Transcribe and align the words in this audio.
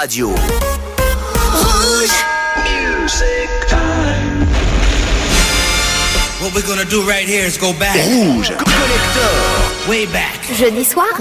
radio. 0.00 0.28
Rouge. 0.28 2.16
Music 2.64 3.50
time. 3.68 4.46
What 6.40 6.54
we're 6.54 6.66
gonna 6.66 6.88
do 6.88 7.02
right 7.06 7.28
here 7.28 7.44
is 7.44 7.58
go 7.58 7.72
back, 7.78 7.96
Rouge 7.96 8.48
Collector. 8.48 9.90
way 9.90 10.06
back. 10.06 10.40
Jeudi 10.56 10.84
soir. 10.84 11.12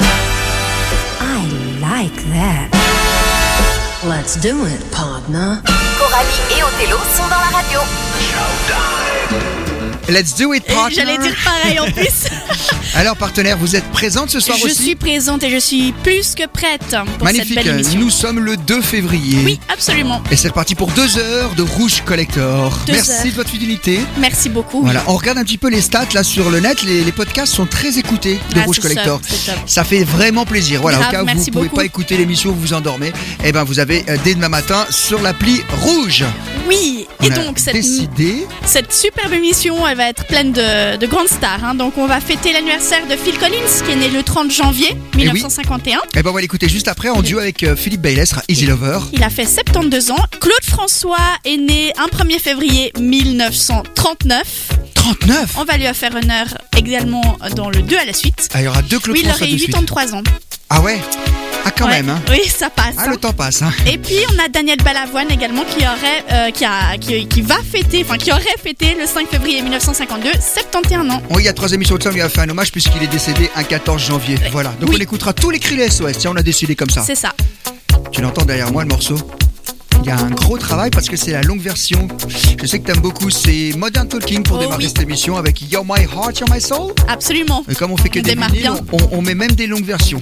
I 1.19 1.43
like 1.81 2.15
that. 2.31 2.69
Let's 4.05 4.35
do 4.39 4.65
it, 4.65 4.81
partner. 4.91 5.61
Coralie 5.99 6.43
et 6.55 6.63
Othello 6.63 6.99
sont 7.17 7.27
dans 7.27 7.41
la 7.41 7.51
radio. 7.59 7.79
Let's 10.09 10.35
do 10.35 10.53
it, 10.53 10.63
Et 10.67 10.73
partner. 10.73 10.95
J'allais 10.95 11.17
dire 11.19 11.35
pareil 11.43 11.79
en 11.79 11.85
plus. 11.91 12.25
Alors, 12.95 13.15
partenaire, 13.15 13.57
vous 13.57 13.75
êtes 13.75 13.85
présente 13.91 14.29
ce 14.31 14.39
soir 14.39 14.57
je 14.57 14.65
aussi 14.65 14.83
suis 14.83 14.95
présente 14.95 15.43
et 15.43 15.49
je 15.51 15.57
suis 15.57 15.91
plus 16.03 16.33
que 16.35 16.47
prête 16.47 16.95
pour 17.17 17.25
Magnifique. 17.25 17.53
cette 17.53 17.63
belle 17.63 17.75
émission. 17.75 17.99
Nous 17.99 18.09
sommes 18.09 18.39
le 18.39 18.57
2 18.57 18.81
février. 18.81 19.39
Oui, 19.45 19.59
absolument. 19.71 20.21
Et 20.31 20.35
c'est 20.35 20.51
parti 20.51 20.73
pour 20.75 20.89
deux 20.91 21.17
heures 21.19 21.53
de 21.55 21.61
Rouge 21.61 22.01
Collector. 22.05 22.77
Deux 22.87 22.93
Merci 22.93 23.11
heures. 23.11 23.23
de 23.25 23.29
votre 23.31 23.49
fidélité. 23.49 23.99
Merci 24.17 24.49
beaucoup. 24.49 24.81
Voilà, 24.81 25.03
on 25.07 25.15
regarde 25.15 25.37
un 25.37 25.43
petit 25.43 25.59
peu 25.59 25.69
les 25.69 25.81
stats 25.81 26.07
là 26.13 26.23
sur 26.23 26.49
le 26.49 26.59
net. 26.59 26.81
Les, 26.83 27.03
les 27.03 27.11
podcasts 27.11 27.53
sont 27.53 27.67
très 27.67 27.99
écoutés 27.99 28.39
de 28.55 28.59
Ah, 28.59 28.63
Rouge 28.65 28.79
Collector. 28.79 29.21
Ça 29.67 29.83
fait 29.83 30.03
vraiment 30.03 30.45
plaisir. 30.45 30.81
Voilà, 30.81 30.97
Grave, 30.97 31.09
au 31.09 31.11
cas 31.11 31.17
où 31.23 31.27
vous 31.27 31.33
merci 31.35 31.51
pouvez 31.51 31.65
beaucoup. 31.65 31.75
pas 31.75 31.85
écouter 31.85 32.17
l'émission, 32.17 32.51
vous 32.51 32.59
vous 32.59 32.73
endormez. 32.73 33.13
Eh 33.43 33.51
ben, 33.51 33.63
vous 33.63 33.79
avez 33.79 34.03
euh, 34.09 34.17
dès 34.23 34.33
demain 34.33 34.49
matin 34.49 34.85
sur 34.89 35.21
l'appli 35.21 35.61
Rouge. 35.81 36.25
Oui, 36.67 37.07
On 37.19 37.25
et 37.25 37.29
donc 37.29 37.59
cette, 37.59 37.73
décidé. 37.73 38.45
cette 38.65 38.93
superbe 38.93 39.33
émission, 39.33 39.87
elle 39.87 39.97
va 39.99 40.07
être 40.09 40.25
pleine 40.27 40.53
de, 40.53 40.95
de 40.95 41.05
grandes 41.07 41.27
stars. 41.27 41.63
hein. 41.63 41.75
Donc 41.75 41.97
on 41.97 42.07
va 42.07 42.21
fêter 42.21 42.53
l'anniversaire 42.53 43.05
de 43.07 43.15
Phil 43.17 43.37
Collins, 43.37 43.83
qui 43.85 43.91
est 43.91 43.95
né 43.97 44.07
le 44.07 44.23
30 44.23 44.49
janvier 44.49 44.87
Eh 44.91 45.17
oui. 45.17 45.23
1951. 45.25 45.99
Eh 46.15 46.23
ben, 46.23 46.29
on 46.29 46.33
va 46.33 46.39
l'écouter 46.39 46.69
juste 46.69 46.87
après 46.87 47.09
en 47.09 47.21
duo 47.21 47.39
avec 47.39 47.63
euh, 47.63 47.75
Philippe 47.75 47.99
Bayless, 48.01 48.29
sera 48.29 48.41
Easy 48.47 48.65
Lover. 48.65 48.99
Il 49.11 49.21
a 49.23 49.29
fait 49.29 49.45
72 49.45 50.11
ans. 50.11 50.17
Claude 50.39 50.63
François 50.63 51.17
est 51.43 51.57
né 51.57 51.91
un 51.97 52.07
1er 52.07 52.39
février 52.39 52.93
1939. 52.99 54.69
39. 54.95 55.55
On 55.57 55.63
va 55.65 55.77
lui 55.77 55.85
faire 55.93 56.15
honneur 56.15 56.45
également 56.77 57.37
dans 57.55 57.69
le 57.69 57.81
2 57.81 57.97
à 57.97 58.05
la 58.05 58.13
suite. 58.13 58.47
Ah, 58.53 58.61
il 58.61 58.65
y 58.65 58.67
aura 58.67 58.81
deux 58.81 58.99
Claude 58.99 59.15
Oui, 59.17 59.21
il 59.23 59.27
François 59.29 59.45
aurait 59.47 59.53
de 59.53 59.59
suite. 59.59 59.73
83 59.75 60.15
ans. 60.15 60.23
Ah 60.69 60.81
ouais. 60.81 60.99
Ah 61.65 61.71
quand 61.77 61.85
Ouais. 61.87 61.91
même. 62.01 62.09
Hein. 62.09 62.21
Oui, 62.29 62.39
ça 62.47 62.69
passe. 62.69 62.95
Ah 62.97 63.03
hein. 63.05 63.09
le 63.09 63.17
temps 63.17 63.33
passe. 63.33 63.61
Hein. 63.61 63.71
Et 63.85 63.97
puis 63.97 64.15
on 64.33 64.39
a 64.43 64.47
Daniel 64.47 64.77
Balavoine 64.81 65.29
également 65.29 65.63
qui 65.65 65.79
aurait, 65.79 66.23
euh, 66.31 66.51
qui, 66.51 66.63
a, 66.63 66.97
qui, 66.97 67.27
qui 67.27 67.41
va 67.41 67.55
fêter, 67.69 68.03
enfin 68.05 68.17
qui 68.17 68.31
aurait 68.31 68.43
fêté 68.63 68.95
le 68.97 69.05
5 69.05 69.27
février 69.29 69.61
1952, 69.79 70.31
71 70.39 71.09
ans. 71.11 71.21
Oui, 71.29 71.43
il 71.43 71.45
y 71.45 71.47
a 71.47 71.53
trois 71.53 71.71
émissions 71.71 71.95
de 71.95 72.03
ça, 72.03 72.09
on 72.09 72.13
lui 72.13 72.21
a 72.21 72.27
fait 72.29 72.41
un 72.41 72.49
hommage 72.49 72.71
puisqu'il 72.71 73.01
est 73.01 73.07
décédé 73.07 73.49
un 73.55 73.63
14 73.63 74.01
janvier. 74.01 74.37
Voilà. 74.51 74.71
Donc 74.81 74.89
Oui. 74.89 74.97
on 74.99 75.01
écoutera 75.01 75.31
tous 75.33 75.49
les 75.51 75.59
cris 75.59 75.77
les 75.77 75.89
SOS. 75.89 76.17
Tiens, 76.17 76.31
on 76.33 76.35
a 76.35 76.43
décidé 76.43 76.75
comme 76.75 76.89
ça. 76.89 77.01
C'est 77.05 77.15
ça. 77.15 77.33
Tu 78.11 78.21
l'entends 78.21 78.43
derrière 78.45 78.71
moi 78.71 78.83
le 78.83 78.89
morceau 78.89 79.15
il 80.01 80.07
y 80.07 80.11
a 80.11 80.17
un 80.17 80.29
gros 80.29 80.57
travail 80.57 80.89
parce 80.91 81.09
que 81.09 81.17
c'est 81.17 81.33
la 81.33 81.41
longue 81.41 81.59
version. 81.59 82.07
Je 82.57 82.65
sais 82.65 82.79
que 82.79 82.85
t'aimes 82.85 83.01
beaucoup. 83.01 83.29
C'est 83.29 83.73
Modern 83.75 84.07
Talking 84.07 84.43
pour 84.43 84.55
Oh 84.55 84.61
démarrer 84.61 84.85
oui. 84.85 84.87
cette 84.87 85.01
émission 85.01 85.35
avec 85.35 85.61
You're 85.69 85.83
My 85.83 86.03
Heart, 86.03 86.39
You're 86.39 86.49
My 86.49 86.61
Soul. 86.61 86.93
Absolument. 87.09 87.65
Et 87.69 87.75
comme 87.75 87.91
on 87.91 87.97
fait 87.97 88.07
que 88.07 88.19
On 88.19 88.21
des 88.21 88.33
vinyles, 88.35 88.61
bien. 88.61 88.77
on, 88.93 88.97
on 89.17 89.21
met 89.21 89.35
même 89.35 89.51
des 89.51 89.67
longues 89.67 89.83
versions. 89.83 90.21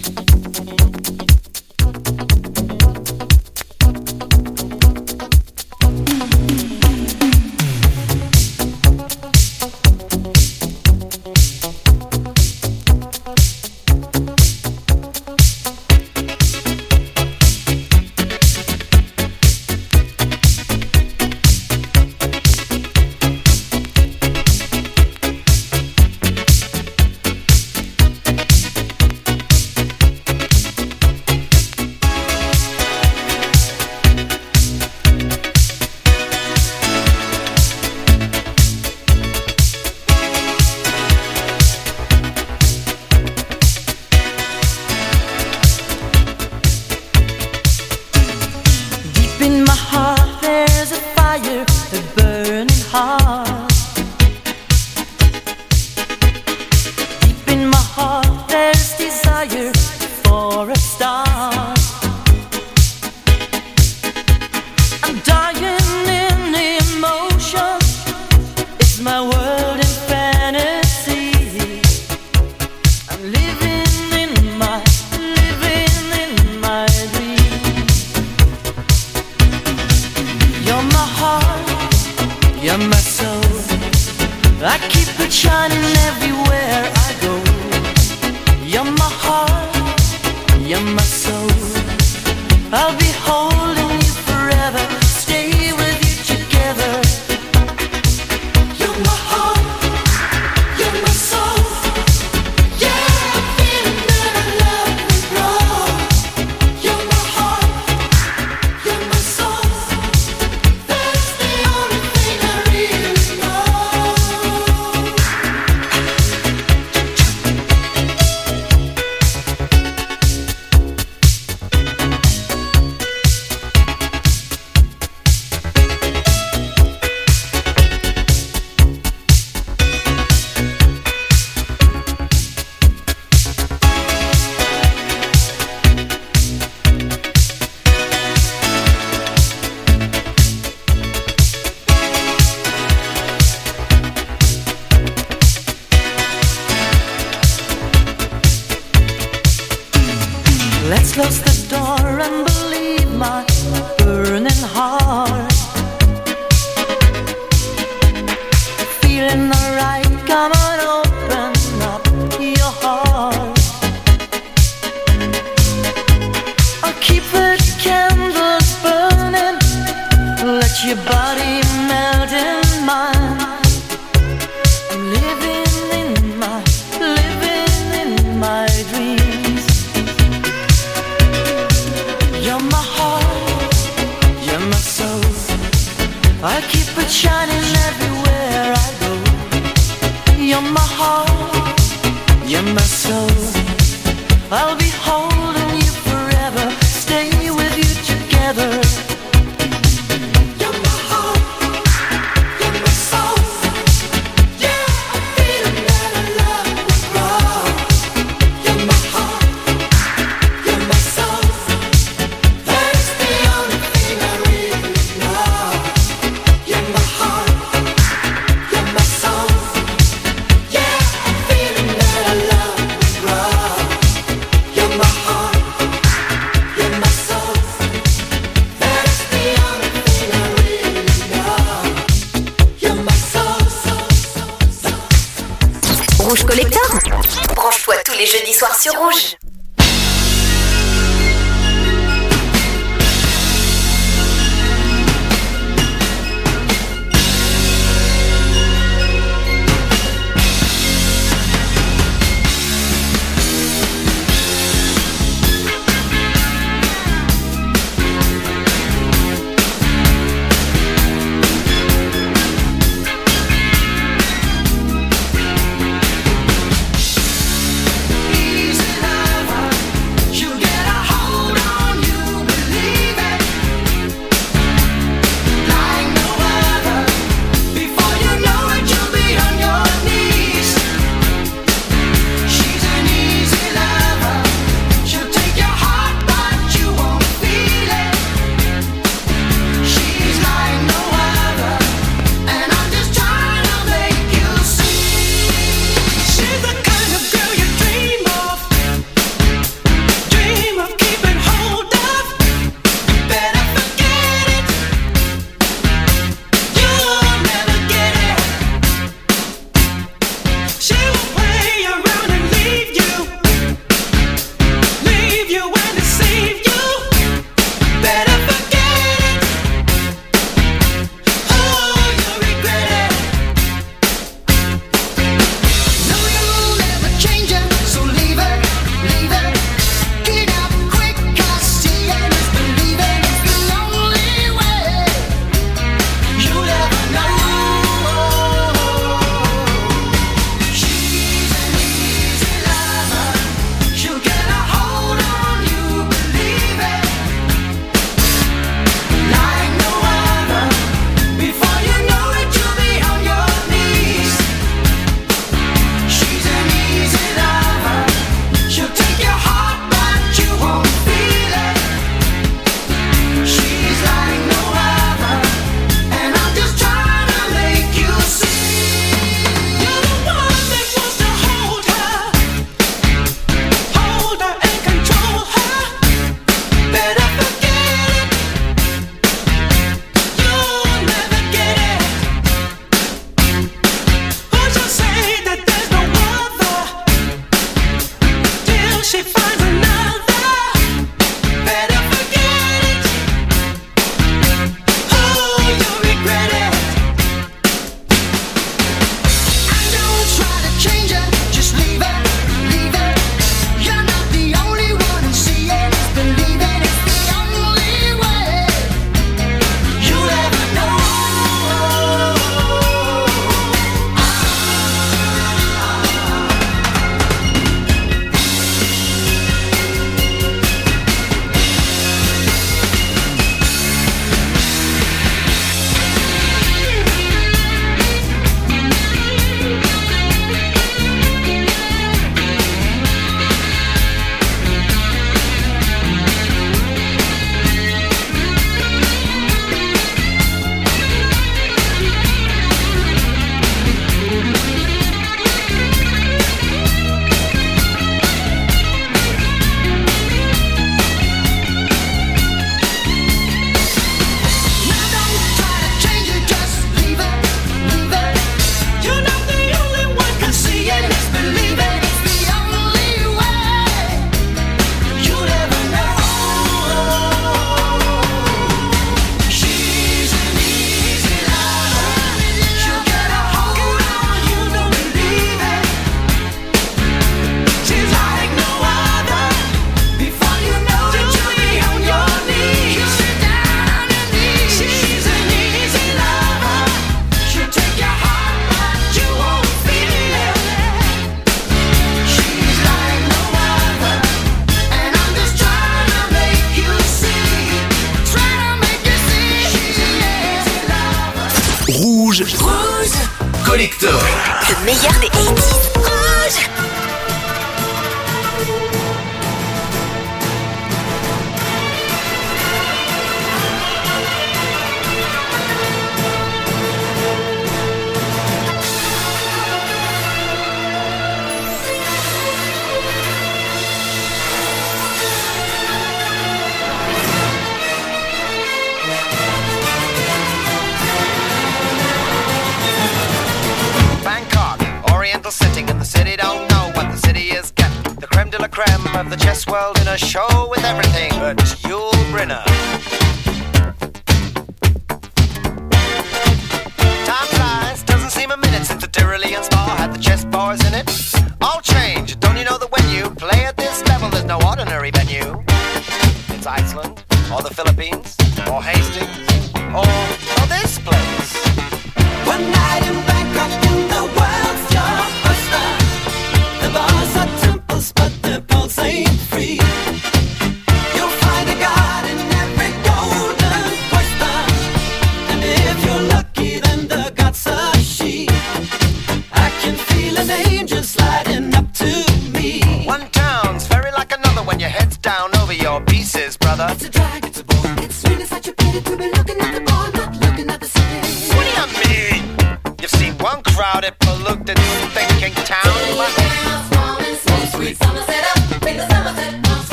Les 238.18 238.26
jeudis 238.26 238.54
soirs 238.54 238.80
sur 238.80 238.94
Rouge. 238.94 239.38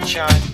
Sunshine. 0.00 0.53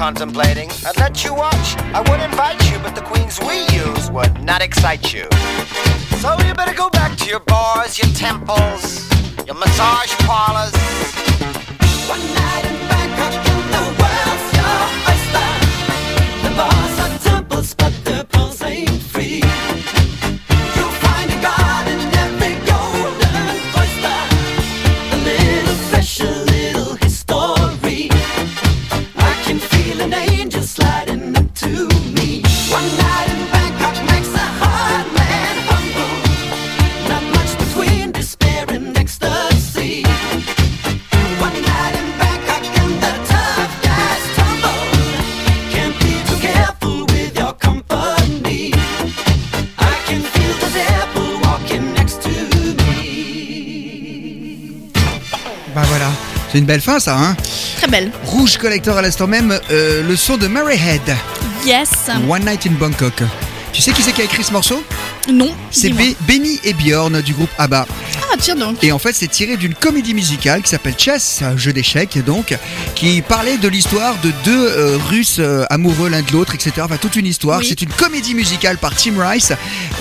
Contemplating. 0.00 0.70
I'd 0.86 0.96
let 0.96 1.26
you 1.26 1.34
watch, 1.34 1.76
I 1.92 2.00
would 2.08 2.20
invite 2.20 2.58
you, 2.70 2.78
but 2.78 2.94
the 2.94 3.02
queens 3.02 3.38
we 3.38 3.66
use 3.68 4.10
would 4.10 4.42
not 4.42 4.62
excite 4.62 5.12
you. 5.12 5.28
So 6.22 6.38
you 6.40 6.54
better 6.54 6.72
go 6.72 6.88
back 6.88 7.18
to 7.18 7.26
your 7.28 7.40
bars, 7.40 7.98
your 7.98 8.10
temples, 8.14 9.06
your 9.46 9.56
massage 9.56 10.14
parlors. 10.24 10.72
One 12.08 12.24
night 12.32 12.64
in 12.64 12.76
Bangkok 12.88 13.49
belle 56.70 56.80
fin 56.80 57.00
ça, 57.00 57.16
hein 57.18 57.36
Très 57.78 57.88
belle. 57.88 58.12
Rouge 58.26 58.56
Collector 58.56 58.96
à 58.96 59.02
l'instant 59.02 59.26
même, 59.26 59.58
euh, 59.72 60.04
le 60.06 60.14
son 60.14 60.36
de 60.36 60.46
Murray 60.46 60.76
Head, 60.78 61.16
Yes. 61.66 61.88
One 62.28 62.44
Night 62.44 62.64
in 62.64 62.74
Bangkok. 62.78 63.24
Tu 63.72 63.82
sais 63.82 63.90
qui 63.90 64.02
c'est 64.02 64.12
qui 64.12 64.20
a 64.20 64.24
écrit 64.24 64.44
ce 64.44 64.52
morceau? 64.52 64.84
Non. 65.32 65.52
C'est 65.72 65.90
Benny 66.28 66.60
et 66.62 66.72
Bjorn 66.72 67.20
du 67.22 67.32
groupe 67.34 67.50
ABBA. 67.58 67.86
Tiens 68.40 68.56
donc. 68.56 68.82
Et 68.82 68.92
en 68.92 68.98
fait, 68.98 69.12
c'est 69.12 69.28
tiré 69.28 69.56
d'une 69.56 69.74
comédie 69.74 70.14
musicale 70.14 70.62
qui 70.62 70.70
s'appelle 70.70 70.94
Chess, 70.96 71.42
un 71.42 71.56
jeu 71.56 71.72
d'échecs 71.72 72.18
donc, 72.24 72.56
qui 72.94 73.20
parlait 73.22 73.58
de 73.58 73.68
l'histoire 73.68 74.16
de 74.22 74.32
deux 74.44 74.68
euh, 74.68 74.98
Russes 75.08 75.36
euh, 75.38 75.64
amoureux 75.68 76.08
l'un 76.08 76.22
de 76.22 76.32
l'autre, 76.32 76.54
etc. 76.54 76.72
Enfin, 76.82 76.96
toute 76.96 77.16
une 77.16 77.26
histoire. 77.26 77.60
Oui. 77.60 77.66
C'est 77.68 77.82
une 77.82 77.90
comédie 77.90 78.34
musicale 78.34 78.78
par 78.78 78.94
Tim 78.94 79.14
Rice 79.18 79.52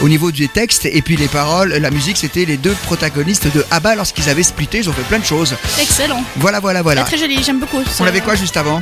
au 0.01 0.07
niveau 0.07 0.31
du 0.31 0.47
texte 0.47 0.85
et 0.85 1.01
puis 1.01 1.17
les 1.17 1.27
paroles, 1.27 1.73
la 1.73 1.91
musique, 1.91 2.17
c'était 2.17 2.45
les 2.45 2.57
deux 2.57 2.75
protagonistes 2.85 3.53
de 3.53 3.65
ABBA 3.71 3.95
lorsqu'ils 3.95 4.29
avaient 4.29 4.43
splitté. 4.43 4.79
Ils 4.79 4.89
ont 4.89 4.93
fait 4.93 5.03
plein 5.03 5.19
de 5.19 5.25
choses. 5.25 5.55
Excellent. 5.81 6.23
Voilà, 6.37 6.59
voilà, 6.59 6.81
voilà. 6.81 7.03
Très 7.03 7.17
joli, 7.17 7.43
j'aime 7.43 7.59
beaucoup. 7.59 7.83
On 7.99 8.05
avait 8.05 8.21
quoi 8.21 8.35
juste 8.35 8.55
avant? 8.55 8.79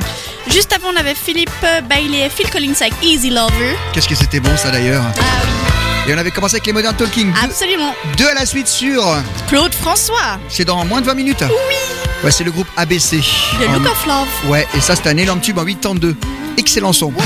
Juste 0.50 0.72
avant, 0.72 0.88
on 0.94 0.96
avait 0.96 1.14
Philippe 1.14 1.50
Bailey 1.88 2.26
et 2.26 2.30
Phil 2.30 2.48
Collins 2.50 2.74
avec 2.80 2.94
Easy 3.02 3.30
Lover. 3.30 3.76
Qu'est-ce 3.92 4.08
que 4.08 4.14
c'était 4.14 4.40
bon 4.40 4.56
ça 4.56 4.70
d'ailleurs? 4.70 5.04
Ah 5.18 5.22
oui, 5.44 5.57
Et 6.08 6.14
on 6.14 6.18
avait 6.18 6.30
commencé 6.30 6.54
avec 6.56 6.66
les 6.66 6.72
Modern 6.72 6.96
Talking. 6.96 7.32
Deux, 7.32 7.38
absolument. 7.44 7.94
deux 8.16 8.26
à 8.26 8.34
la 8.34 8.46
suite 8.46 8.66
sur. 8.66 9.04
Claude 9.46 9.74
François, 9.74 10.38
C'est 10.48 10.64
dans 10.64 10.82
moins 10.86 11.00
de 11.02 11.06
20 11.06 11.14
minutes. 11.14 11.42
Oui. 11.42 11.74
Ouais, 12.24 12.30
c'est 12.30 12.44
le 12.44 12.50
groupe 12.50 12.66
ABC. 12.78 13.18
The 13.20 13.68
En- 13.68 13.72
Look 13.74 13.86
of 13.92 14.06
Love. 14.06 14.50
Ouais, 14.50 14.66
et 14.74 14.80
ça, 14.80 14.96
c'est 14.96 15.08
un 15.08 15.16
énorme 15.18 15.40
tube 15.40 15.58
en 15.58 15.64
82. 15.66 16.16
Excellent 16.56 16.92
son. 16.94 17.06
When 17.12 17.24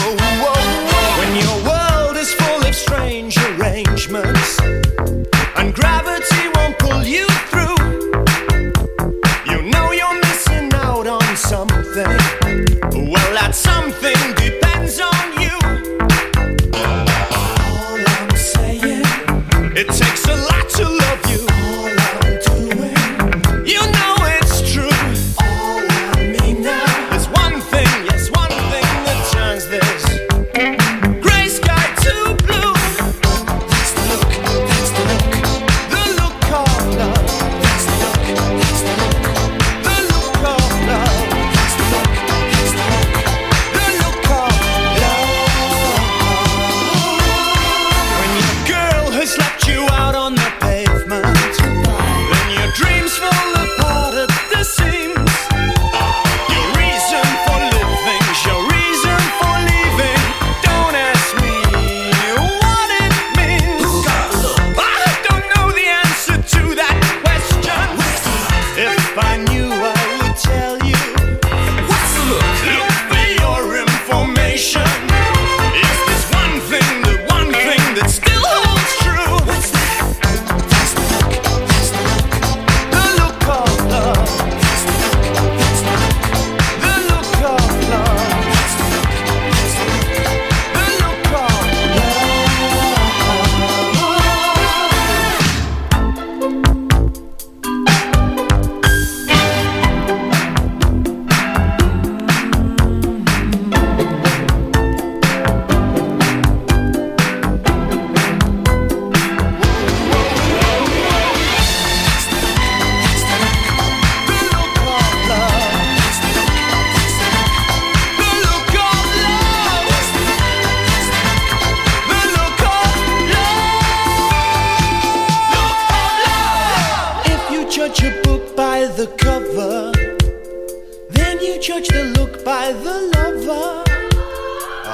took 132.23 132.45
by 132.45 132.73
the 132.73 132.97
lover. 133.15 133.83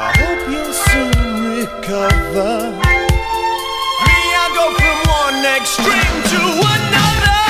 I 0.07 0.09
hope 0.21 0.43
you'll 0.53 0.77
soon 0.89 1.21
recover. 1.61 2.55
Me, 4.05 4.19
I 4.43 4.47
go 4.59 4.65
from 4.81 4.99
one 5.23 5.41
extreme 5.57 6.19
to 6.33 6.41
another. 6.75 7.45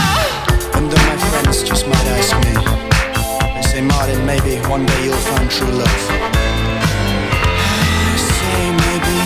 And 0.76 0.84
then 0.90 1.02
my 1.10 1.16
friends 1.28 1.62
just 1.62 1.84
might 1.86 2.08
ask 2.18 2.34
me, 2.44 2.54
they 3.54 3.62
say, 3.70 3.80
Martin, 3.80 4.20
maybe 4.26 4.56
one 4.68 4.84
day 4.86 5.04
you'll 5.04 5.26
find 5.30 5.48
true 5.50 5.74
love. 5.82 6.02
I 8.02 8.18
say 8.34 8.60
maybe 8.84 9.16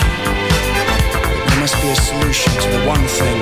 there 1.46 1.60
must 1.60 1.76
be 1.80 1.88
a 1.88 1.98
solution 2.10 2.52
to 2.62 2.68
the 2.76 2.82
one 2.86 3.04
thing 3.18 3.41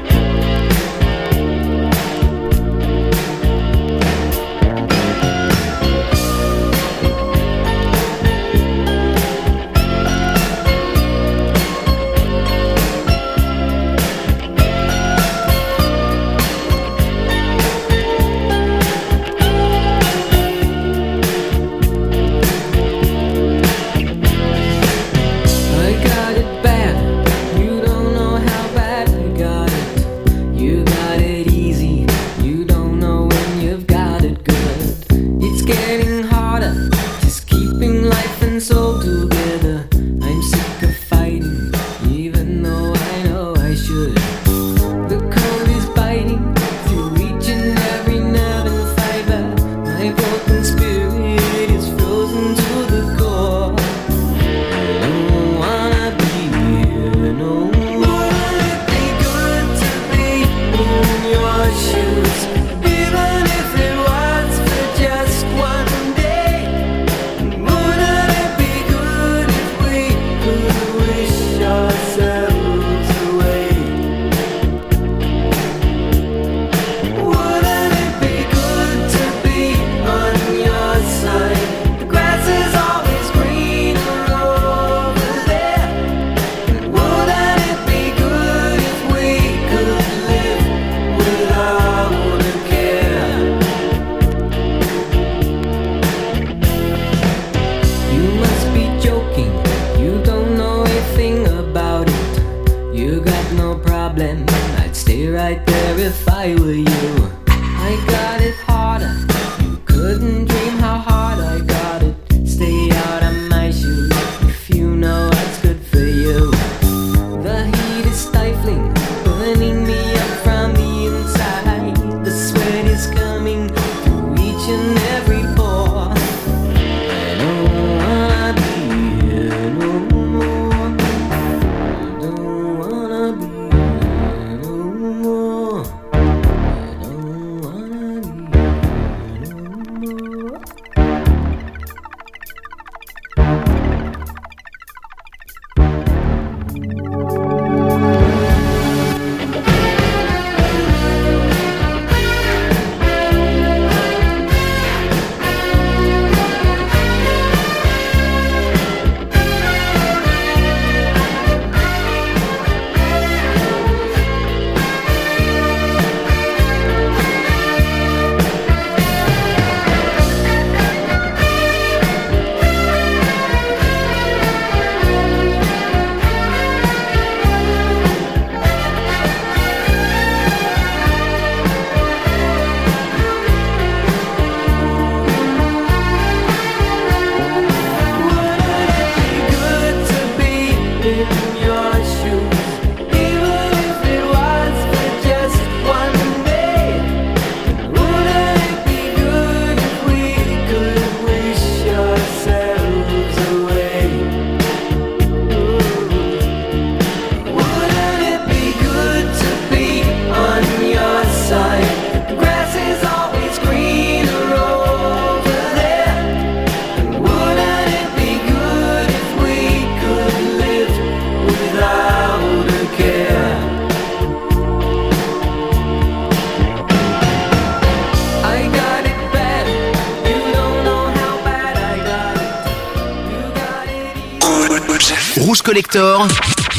Collector, 235.71 236.27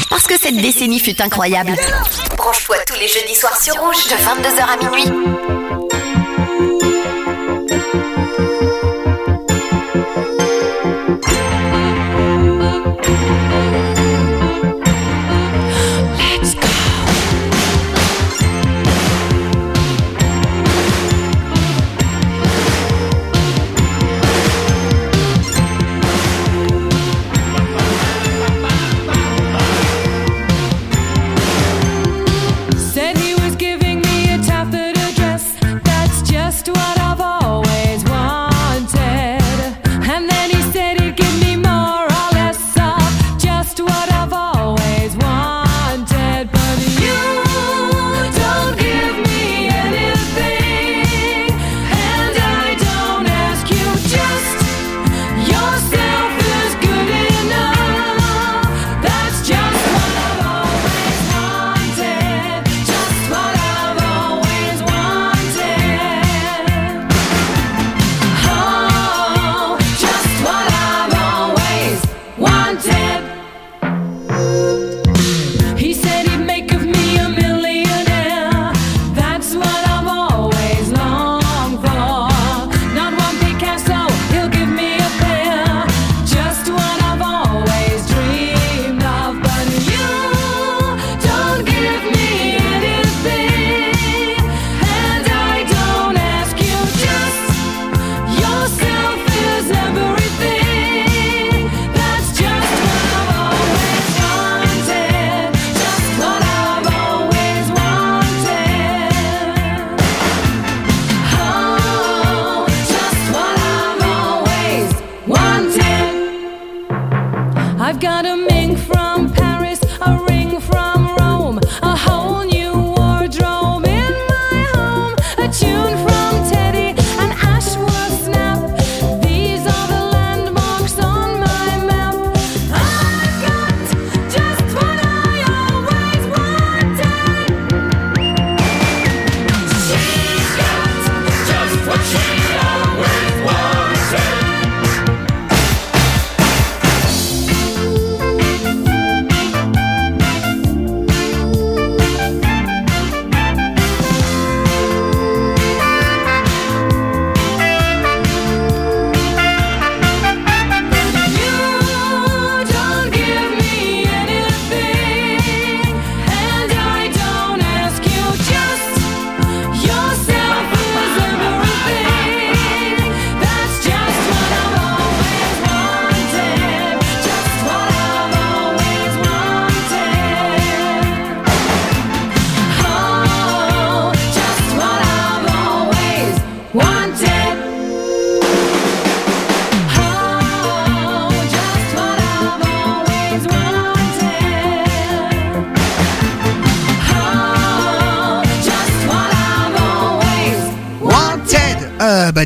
Parce 0.07 0.27
que 0.27 0.37
cette 0.39 0.55
décennie 0.57 0.99
fut 0.99 1.19
incroyable. 1.19 1.73
Branche-toi 2.37 2.75
tous 2.85 2.93
les 2.99 3.07
jeudis 3.07 3.33
soirs 3.33 3.59
sur 3.59 3.73
Rouge 3.73 4.05
de 4.05 4.13
22h 4.13 4.61
à 4.61 4.77
minuit. 4.77 5.62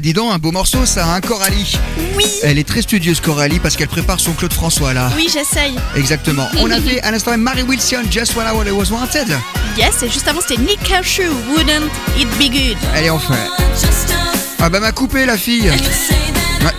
Dis 0.07 0.13
donc, 0.13 0.31
un 0.31 0.37
beau 0.37 0.53
morceau 0.53 0.85
ça, 0.85 1.05
hein, 1.13 1.19
Coralie 1.19 1.77
Oui. 2.15 2.23
Elle 2.41 2.57
est 2.57 2.67
très 2.67 2.81
studieuse 2.81 3.19
Coralie 3.19 3.59
parce 3.59 3.75
qu'elle 3.75 3.89
prépare 3.89 4.21
son 4.21 4.31
Claude 4.31 4.53
François 4.53 4.93
là. 4.93 5.11
Oui, 5.17 5.27
j'essaye. 5.31 5.75
Exactement. 5.97 6.47
On 6.61 6.71
avait 6.71 7.01
à 7.01 7.11
l'instant 7.11 7.37
Mary 7.37 7.63
Wilson, 7.63 8.03
Just 8.09 8.33
What 8.37 8.45
I 8.45 8.71
Was 8.71 8.89
Wanted. 8.89 9.37
Yes, 9.77 10.01
et 10.03 10.09
juste 10.09 10.25
avant, 10.29 10.39
c'était 10.39 10.61
Nick 10.61 10.81
Kershaw, 10.81 11.23
Wouldn't 11.49 11.91
It 12.17 12.29
Be 12.37 12.49
Good? 12.49 12.77
Allez, 12.95 13.11
on 13.11 13.19
fait. 13.19 13.33
Ah 14.59 14.69
bah 14.69 14.79
m'a 14.79 14.93
coupé 14.93 15.25
la 15.25 15.37
fille. 15.37 15.69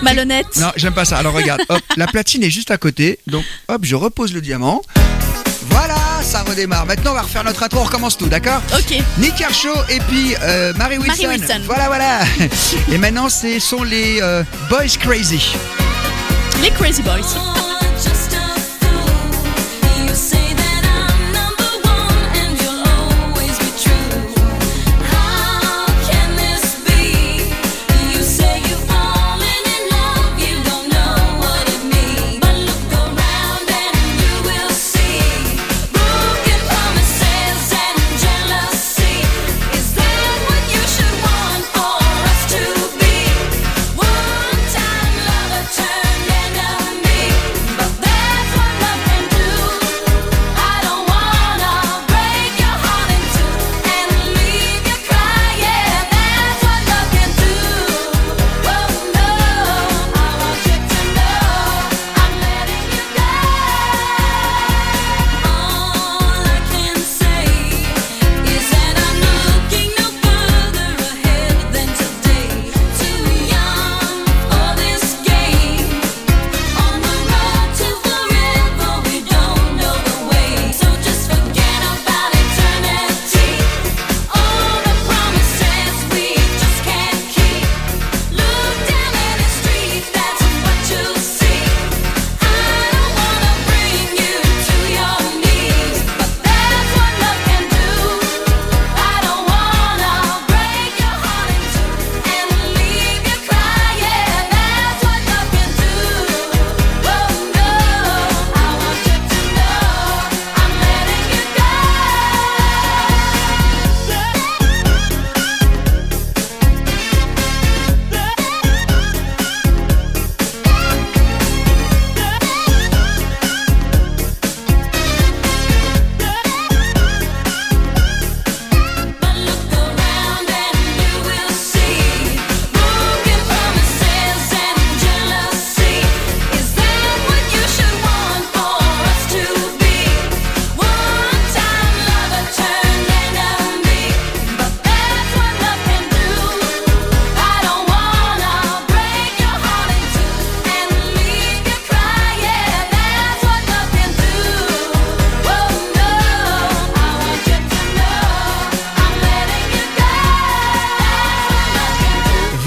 Malhonnête. 0.01 0.47
Non, 0.57 0.73
j'aime 0.77 0.95
pas 0.95 1.05
ça. 1.05 1.19
Alors 1.19 1.35
regarde, 1.35 1.61
hop, 1.69 1.81
la 1.99 2.07
platine 2.07 2.43
est 2.43 2.51
juste 2.51 2.71
à 2.71 2.79
côté. 2.79 3.19
Donc 3.27 3.45
hop, 3.69 3.85
je 3.85 3.95
repose 3.95 4.33
le 4.33 4.41
diamant. 4.41 4.83
Ça 6.29 6.43
redémarre. 6.43 6.85
Maintenant, 6.85 7.13
on 7.13 7.15
va 7.15 7.23
refaire 7.23 7.43
notre 7.43 7.63
intro, 7.63 7.81
on 7.81 7.85
recommence 7.85 8.19
tout, 8.19 8.27
d'accord 8.27 8.61
Ok. 8.75 8.99
Nick 9.17 9.35
Kershaw 9.37 9.73
et 9.89 9.99
puis 10.01 10.37
euh, 10.43 10.75
Mary 10.77 10.99
Wilson. 10.99 11.23
Mary 11.23 11.39
Wilson. 11.39 11.61
Voilà, 11.65 11.87
voilà. 11.87 12.19
Et 12.93 12.99
maintenant, 12.99 13.31
ce 13.31 13.59
sont 13.59 13.83
les 13.83 14.19
euh, 14.21 14.43
Boys 14.69 14.99
Crazy. 15.01 15.55
Les 16.61 16.71
Crazy 16.71 17.01
Boys. 17.01 17.58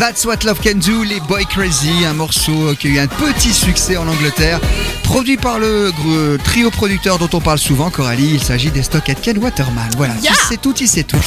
That's 0.02 0.26
What 0.26 0.38
Love 0.46 0.60
Can 0.64 0.80
Do, 0.80 1.04
les 1.04 1.20
Boy 1.20 1.46
Crazy, 1.46 1.92
un 2.10 2.14
morceau 2.14 2.74
qui 2.80 2.88
a 2.88 2.90
eu 2.90 2.98
un 3.00 3.06
petit 3.06 3.54
succès 3.54 3.98
en 3.98 4.08
Angleterre, 4.08 4.60
produit 5.04 5.38
par 5.38 5.60
le 5.60 5.92
gr- 5.92 6.42
trio 6.44 6.72
producteur 6.72 7.20
dont 7.20 7.30
on 7.34 7.40
parle 7.40 7.60
souvent, 7.60 7.92
Coralie. 7.92 8.32
Il 8.34 8.42
s'agit 8.44 8.72
des 8.72 8.82
Stock 8.82 9.04
Ken 9.22 9.38
Waterman. 9.38 9.92
Voilà, 9.98 10.16
Yeah. 10.24 10.32
tu 10.34 10.48
sais 10.48 10.58
tout, 10.58 10.74
tu 10.74 10.88
sais 10.88 11.04
tout. 11.04 11.18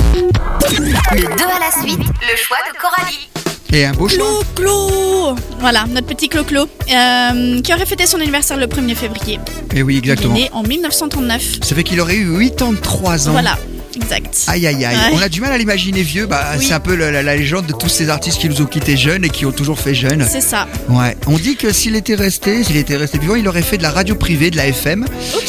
Le 0.72 1.22
2 1.22 1.44
à 1.44 1.60
la 1.60 1.70
suite, 1.86 2.00
le 2.00 2.36
choix 2.36 2.56
de 2.72 2.76
Coralie. 2.80 3.28
Et 3.72 3.84
un 3.86 3.92
beau 3.92 4.08
choix. 4.08 4.18
Clo-Clo 4.56 5.36
Voilà, 5.60 5.84
notre 5.88 6.08
petit 6.08 6.28
Clo-Clo, 6.28 6.62
euh, 6.92 7.60
qui 7.62 7.72
aurait 7.72 7.86
fêté 7.86 8.06
son 8.06 8.18
anniversaire 8.20 8.56
le 8.56 8.66
1er 8.66 8.96
février. 8.96 9.38
Et 9.72 9.82
oui, 9.84 9.94
Il 9.94 9.96
est 9.96 10.12
exactement. 10.12 10.34
né 10.34 10.50
en 10.52 10.64
1939. 10.64 11.60
Ça 11.62 11.74
fait 11.76 11.84
qu'il 11.84 12.00
aurait 12.00 12.16
eu 12.16 12.50
83 12.50 13.28
ans. 13.28 13.32
Voilà, 13.32 13.56
exact. 13.96 14.44
Aïe 14.48 14.66
aïe 14.66 14.84
aïe, 14.84 14.96
Ouais. 14.96 15.10
on 15.14 15.22
a 15.22 15.28
du 15.28 15.40
mal 15.40 15.52
à 15.52 15.58
l'imaginer 15.58 16.02
vieux, 16.02 16.26
bah 16.26 16.42
Oui. 16.58 16.64
c'est 16.66 16.74
un 16.74 16.80
peu 16.80 16.94
la, 16.94 17.10
la- 17.10 17.22
la 17.22 17.36
légende 17.36 17.66
de 17.66 17.72
tous 17.72 17.88
ces 17.88 18.08
artistes 18.10 18.38
qui 18.38 18.48
nous 18.48 18.60
ont 18.62 18.66
quittés 18.66 18.96
jeunes 18.96 19.24
et 19.24 19.28
qui 19.30 19.46
ont 19.46 19.52
toujours 19.52 19.78
fait 19.78 19.94
jeunes. 19.94 20.24
C'est 20.30 20.40
ça. 20.40 20.66
Ouais, 20.88 21.16
on 21.26 21.36
dit 21.38 21.56
que 21.56 21.72
s'il 21.72 21.96
était 21.96 22.14
resté, 22.14 22.64
s'il 22.64 22.76
était 22.76 22.96
resté 22.96 23.18
vivant, 23.18 23.34
il 23.34 23.46
aurait 23.48 23.62
fait 23.62 23.78
de 23.78 23.82
la 23.82 23.90
radio 23.90 24.14
privée, 24.14 24.50
de 24.50 24.56
la 24.56 24.66
FM. 24.68 25.04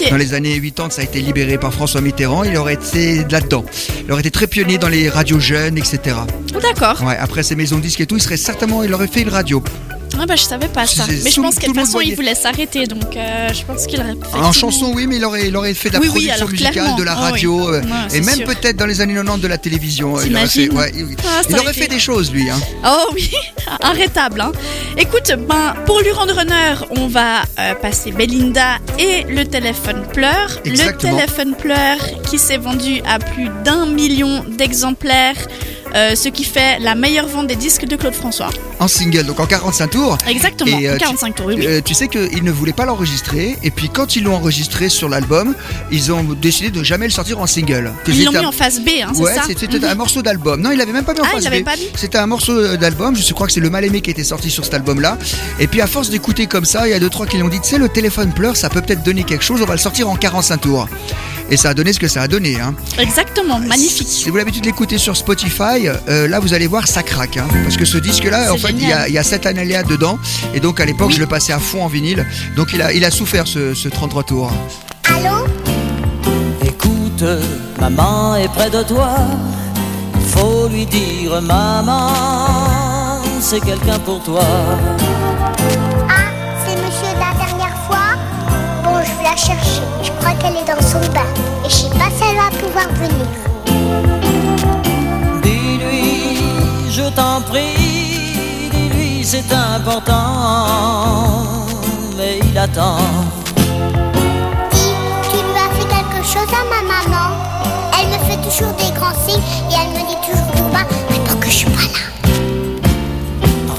Dans 0.10 0.18
les 0.18 0.34
années 0.34 0.60
80, 0.60 0.90
ça 0.92 1.02
a 1.02 1.04
été 1.04 1.20
libéré 1.22 1.58
par 1.58 1.74
François 1.74 2.02
Mitterrand, 2.02 2.44
il 2.44 2.56
aurait 2.58 2.74
été 2.76 3.24
là-dedans. 3.30 3.66
Il 4.06 4.12
aurait 4.12 4.22
été 4.22 4.32
très 4.32 4.48
pionnier 4.48 4.78
dans 4.78 4.90
les 4.90 5.10
radios 5.10 5.40
jeunes, 5.40 5.78
etc. 5.78 6.18
D'accord. 6.62 7.04
Ouais, 7.04 7.18
après 7.20 7.44
ses 7.44 7.56
maisons 7.56 7.78
de 7.78 7.82
disques 7.82 8.02
et 8.02 8.06
tout, 8.06 8.18
il 8.18 8.22
serait 8.22 8.38
certainement, 8.38 8.84
il 8.84 8.94
aurait 8.94 9.08
fait 9.08 9.22
une 9.22 9.30
radio. 9.30 9.64
Ah 10.20 10.26
bah 10.26 10.36
je 10.36 10.44
savais 10.44 10.68
pas 10.68 10.86
ça. 10.86 11.04
Mais 11.24 11.30
je 11.30 11.42
pense 11.42 11.56
tout 11.56 11.62
qu'à 11.62 11.68
toute 11.68 11.76
façon 11.76 12.00
il 12.02 12.16
voulait 12.16 12.36
s'arrêter 12.36 12.86
donc 12.88 13.16
euh, 13.16 13.50
je 13.54 13.64
pense 13.66 13.86
qu'il 13.88 14.00
aurait 14.00 14.14
fait. 14.32 14.38
En 14.38 14.52
chanson, 14.52 14.92
oui, 14.96 15.08
mais 15.08 15.18
il 15.18 15.26
aurait, 15.26 15.48
il 15.48 15.56
aurait 15.58 15.74
fait 15.74 15.90
de 15.90 15.96
la 15.96 16.00
Oui, 16.00 16.08
oui, 16.08 16.12
production 16.14 16.36
alors 16.36 16.50
musicale, 16.50 16.72
clairement. 16.74 16.96
de 16.96 17.04
la 17.04 17.12
Ah 17.14 17.18
oui. 17.26 17.32
radio, 17.32 17.70
euh, 17.70 17.82
Ouais, 17.82 18.18
et 18.18 18.22
même 18.22 18.40
peut-être 18.44 18.78
dans 18.78 18.86
les 18.86 19.02
années 19.02 19.14
90 19.16 19.42
de 19.42 19.48
la 19.48 19.58
télévision. 19.58 20.16
Il 20.22 20.36
aurait 20.36 20.48
fait, 20.48 20.70
ouais, 20.72 20.92
Ah, 21.26 21.42
il 21.50 21.56
aurait 21.60 21.74
fait 21.74 21.88
des 21.88 22.00
choses, 22.00 22.32
lui. 22.32 22.50
Hein. 22.50 22.60
Oh 22.86 23.10
oui, 23.14 23.32
arrêtable. 23.82 24.42
Hein. 24.42 24.52
Écoute, 24.98 25.32
ben, 25.48 25.74
pour 25.86 26.00
lui 26.02 26.12
rendre 26.12 26.38
honneur, 26.38 26.86
on 26.98 27.08
va 27.08 27.42
euh, 27.60 27.74
passer 27.76 28.12
Belinda 28.12 28.78
et 29.00 29.24
le 29.24 29.46
téléphone 29.46 30.04
pleure. 30.14 30.60
Exactement. 30.64 31.12
Le 31.14 31.18
téléphone 31.20 31.56
pleure 31.56 31.98
qui 32.30 32.38
s'est 32.40 32.58
vendu 32.58 33.02
à 33.08 33.20
plus 33.20 33.50
d'un 33.64 33.86
million 33.86 34.44
d'exemplaires, 34.58 35.36
euh, 35.96 36.16
ce 36.16 36.30
qui 36.30 36.44
fait 36.44 36.80
la 36.80 36.96
meilleure 36.96 37.28
vente 37.28 37.48
des 37.48 37.56
disques 37.56 37.86
de 37.86 37.96
Claude 37.96 38.14
François. 38.14 38.50
En 38.80 38.88
single, 38.88 39.24
donc 39.26 39.40
en 39.40 39.46
45 39.46 39.88
tours. 39.90 40.18
Exactement, 40.28 40.78
Et, 40.80 40.90
euh, 40.90 40.96
en 40.96 40.98
45 40.98 41.28
tu, 41.28 41.34
tours, 41.34 41.46
oui. 41.48 41.56
oui. 41.58 41.66
euh, 41.68 41.82
tu 41.84 41.94
sais 41.94 42.08
qu'ils 42.08 42.44
ne 42.44 42.52
voulaient 42.52 42.74
pas 42.74 42.86
l'enregistrer, 42.86 43.58
et 43.64 43.72
puis 43.72 43.90
quand 43.90 44.16
ils 44.16 44.24
l'ont 44.24 44.36
enregistré 44.36 44.90
sur 44.90 45.08
l'album, 45.10 45.56
ils 45.92 46.12
ont 46.12 46.24
décidé 46.24 46.70
de 46.72 46.84
jamais 46.84 47.06
le 47.06 47.12
sortir 47.12 47.40
en 47.40 47.48
single. 47.48 47.92
Que 48.04 48.12
Ils 48.12 48.26
l'ont 48.26 48.32
c'était 48.32 48.40
mis 48.40 48.46
un- 48.46 48.50
en 48.50 48.52
face 48.52 48.80
B, 48.82 48.90
hein, 49.04 49.12
c'est 49.14 49.22
Ouais, 49.22 49.34
ça 49.36 49.44
c'était 49.48 49.68
Mhm. 49.80 49.84
un 49.86 49.96
morceau 49.96 50.22
d'album. 50.22 50.62
Non, 50.62 50.72
il 50.72 50.82
avait 50.82 50.92
même 50.92 51.06
pas 51.06 51.14
mis 51.14 51.22
en 51.22 51.24
Ah, 51.24 51.30
il 51.32 51.36
face 51.36 51.44
l'avait 51.46 51.62
B. 51.62 51.66
pas 51.66 51.76
mis 51.78 51.88
C'était 51.96 52.18
un 52.18 52.28
morceau 52.28 52.76
d'album. 52.78 53.16
Je 53.16 53.34
crois 53.34 53.48
que 53.48 53.54
c'est 53.54 53.60
le 53.62 53.70
mal 53.70 53.86
aimé 53.86 54.02
qui 54.02 54.10
était 54.12 54.24
sorti 54.24 54.50
sur 54.50 54.66
cet 54.66 54.74
album-là. 54.74 55.18
Et 55.60 55.68
puis 55.68 55.82
à 55.82 55.88
force 55.88 56.10
d'écouter 56.10 56.48
comme 56.48 56.66
ça, 56.66 56.88
il 56.88 56.92
y 56.92 56.94
a 56.94 57.00
deux 57.00 57.10
trois 57.10 57.26
qui 57.26 57.38
lui 57.38 57.44
ont 57.44 57.48
dit, 57.50 57.60
tu 57.62 57.70
sais, 57.70 57.78
le 57.78 57.90
téléphone 57.90 58.32
pleure, 58.34 58.58
ça 58.58 58.70
peut 58.70 58.82
peut-être 58.82 59.04
donner 59.04 59.24
quelque 59.24 59.44
chose. 59.44 59.62
On 59.62 59.66
va 59.66 59.74
le 59.74 59.80
sortir 59.80 60.10
en 60.10 60.16
45 60.16 60.58
tours. 60.62 60.88
Et 61.50 61.58
ça 61.58 61.70
a 61.70 61.74
donné 61.74 61.94
ce 61.94 62.00
que 62.00 62.08
ça 62.08 62.22
a 62.24 62.28
donné. 62.28 62.60
Hein. 62.60 62.74
Exactement, 62.98 63.60
magnifique. 63.60 64.08
Si 64.08 64.24
vous 64.26 64.30
avez 64.32 64.40
l'habitude 64.40 64.64
de 64.64 64.68
l'écouter 64.68 64.98
sur 64.98 65.16
Spotify, 65.16 65.88
euh, 66.10 66.28
là 66.28 66.40
vous 66.40 66.54
allez 66.54 66.68
voir 66.68 66.88
ça 66.88 67.04
craque. 67.04 67.38
hein. 67.38 67.48
parce 67.64 67.78
que 67.78 67.86
ce 67.86 67.98
disque-là, 67.98 68.52
en 68.54 68.58
fait, 68.58 68.72
il 68.72 68.88
y, 68.88 68.92
a, 68.92 69.08
il 69.08 69.14
y 69.14 69.18
a 69.18 69.24
cette 69.24 69.46
année-là 69.46 69.84
dedans. 69.84 70.18
Et 70.54 70.60
donc 70.60 70.80
à 70.80 70.86
l'époque, 70.86 71.10
Oui. 71.10 71.14
je 71.16 71.20
le 71.20 71.28
passais 71.28 71.54
à 71.54 71.60
fond 71.60 71.84
en 71.84 71.88
vinyle. 71.88 72.26
Donc 72.56 72.70
il 72.74 72.82
a, 72.82 72.94
il 72.94 73.06
a 73.06 73.12
souffert 73.12 73.48
ce, 73.48 73.74
ce 73.74 73.88
33 73.90 74.24
tours. 74.24 74.52
Allô? 75.14 75.46
Écoute, 76.64 77.24
maman 77.80 78.36
est 78.38 78.48
près 78.50 78.70
de 78.70 78.82
toi. 78.84 79.16
Il 80.20 80.28
faut 80.42 80.68
lui 80.68 80.86
dire, 80.86 81.42
maman, 81.42 83.22
c'est 83.40 83.60
quelqu'un 83.64 84.00
pour 84.00 84.22
toi. 84.24 84.44
La 89.36 89.42
chercher. 89.42 89.82
Je 90.04 90.12
crois 90.12 90.34
qu'elle 90.34 90.56
est 90.56 90.66
dans 90.66 90.82
son 90.82 91.00
bain. 91.12 91.28
Et 91.66 91.70
je 91.70 91.76
sais 91.76 91.90
pas 91.90 92.10
si 92.16 92.24
elle 92.30 92.38
va 92.38 92.50
pouvoir 92.58 92.88
venir. 92.96 93.28
Dis-lui, 95.42 96.38
je 96.90 97.04
t'en 97.16 97.42
prie, 97.42 98.70
dis-lui, 98.72 99.24
c'est 99.24 99.52
important. 99.52 100.26
Mais 102.18 102.40
il 102.44 102.58
attend. 102.58 102.98
Dis, 104.72 104.96
tu 105.30 105.38
lui 105.38 105.60
as 105.66 105.72
fait 105.76 105.88
quelque 105.96 106.22
chose 106.24 106.52
à 106.54 106.64
ma 106.74 106.82
maman 106.94 107.28
Elle 108.00 108.08
me 108.08 108.20
fait 108.26 108.42
toujours 108.48 108.74
des 108.74 108.92
grands 108.98 109.18
signes 109.28 109.44
et 109.70 109.76
elle 109.76 109.92
me 109.92 110.02
dit 110.08 110.20
toujours 110.26 110.52
tout 110.56 110.70
bas 110.72 110.88
Attends 111.10 111.40
que 111.40 111.48
je 111.48 111.58
suis 111.58 111.70
pas 111.70 111.82
là. 111.82 112.04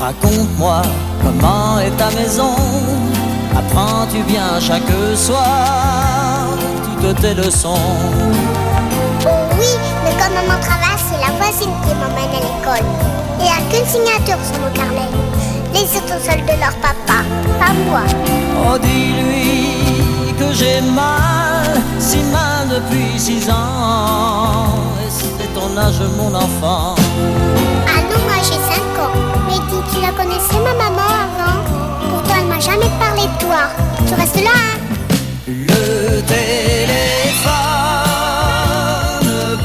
Raconte-moi 0.01 0.83
comment 1.23 1.79
est 1.81 1.97
ta 1.97 2.11
maison. 2.11 2.55
Apprends-tu 3.59 4.23
bien 4.25 4.61
chaque 4.61 4.83
soir 5.16 6.47
toutes 7.01 7.21
tes 7.21 7.35
leçons? 7.35 7.75
Oh 9.25 9.29
oui, 9.59 9.73
mais 10.05 10.11
comme 10.12 10.35
maman 10.35 10.61
travaille, 10.61 11.01
c'est 11.09 11.21
la 11.21 11.33
voisine 11.38 11.73
qui 11.83 11.95
m'emmène 11.95 12.35
à 12.35 12.40
l'école. 12.40 12.87
Il 13.38 13.45
n'y 13.45 13.51
a 13.51 13.61
qu'une 13.71 13.87
signature 13.87 14.38
sur 14.45 14.61
mon 14.61 14.71
carnet. 14.73 15.09
Les 15.73 15.85
autres 15.97 16.09
sont 16.09 16.25
celles 16.25 16.45
de 16.45 16.61
leur 16.61 16.75
papa, 16.83 17.25
pas 17.59 17.73
moi. 17.88 18.03
Oh, 18.66 18.79
dis-lui 18.79 20.35
que 20.38 20.53
j'ai 20.53 20.81
mal, 20.81 21.81
si 21.99 22.19
mal 22.25 22.69
depuis 22.69 23.19
six 23.19 23.49
ans. 23.51 24.69
Et 25.01 25.11
c'est 25.11 25.55
ton 25.55 25.77
âge, 25.79 26.01
mon 26.19 26.35
enfant. 26.35 26.95
Ah 27.87 28.01
non, 28.11 28.21
moi 28.27 28.38
j'ai 28.42 28.53
5 28.53 28.61
ans. 29.03 29.14
Mais 29.47 29.59
dis, 29.71 29.83
tu 29.92 30.01
la 30.01 30.12
connaissais 30.12 30.61
ma 30.62 30.75
maman? 30.85 30.96
M'a 32.57 32.61
jamais 32.61 32.90
parlé 32.99 33.23
de 33.23 33.38
toi. 33.38 33.62
Tu 34.07 34.14
restes 34.14 34.42
là, 34.42 34.51
hein 34.55 34.79
Le 35.47 36.23
téléphone 36.23 37.53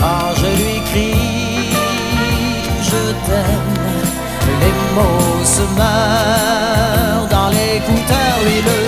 Quand 0.00 0.28
je 0.36 0.48
lui 0.60 0.76
crie, 0.90 1.70
je 2.82 3.02
t'aime, 3.26 3.76
les 4.60 4.74
mots 4.94 5.44
se 5.44 5.64
meurent 5.78 7.28
dans 7.30 7.48
l'écouteur. 7.48 8.34
Oui, 8.44 8.56
le 8.66 8.81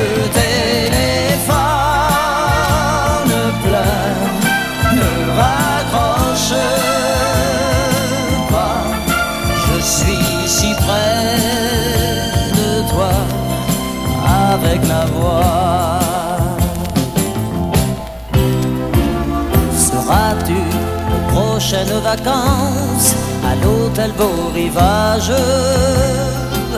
vacances 22.17 23.15
à 23.45 23.55
l'hôtel 23.65 24.13
Beau 24.13 24.51
Rivage 24.55 25.31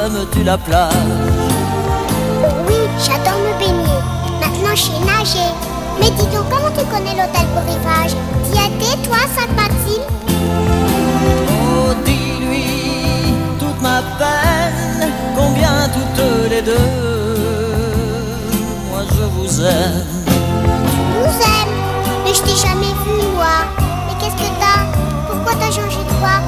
Aimes-tu 0.05 0.43
la 0.45 0.59
plage? 0.59 0.93
Oui, 2.69 2.75
j'adore 3.05 3.39
me 3.47 3.53
baigner. 3.59 4.01
Maintenant 4.41 4.75
je 4.75 4.83
sais 4.83 5.05
nager. 5.05 5.51
Mais 6.01 6.11
dis 6.11 6.27
donc, 6.35 6.45
comment 6.51 6.71
tu 6.77 6.85
connais 6.93 7.15
l'hôtel 7.19 7.47
pour 7.55 7.63
rivage 7.65 8.13
T'y 8.45 8.59
étais, 8.67 8.97
toi, 9.09 9.17
Sainte-Mathilde 9.35 10.03
Oh, 11.51 11.95
dis-lui 12.05 13.35
toute 13.59 13.81
ma 13.81 14.01
peine, 14.19 15.11
combien 15.37 15.89
toutes 15.95 16.51
les 16.51 16.63
deux, 16.63 16.91
moi 18.91 19.03
je 19.11 19.25
vous 19.35 19.61
aime. 19.63 20.05
nous 21.15 21.39
aime. 21.57 21.75
Mais 22.25 22.35
je 22.35 22.43
t'ai 22.43 22.57
jamais 22.69 22.93
vu, 23.05 23.17
moi. 23.35 23.57
Mais 24.07 24.15
qu'est-ce 24.21 24.37
que 24.37 24.51
t'as 24.61 24.76
Pourquoi 25.47 25.65
t'as 25.65 25.73
changé 25.73 25.99
de 25.99 26.15
voix 26.19 26.41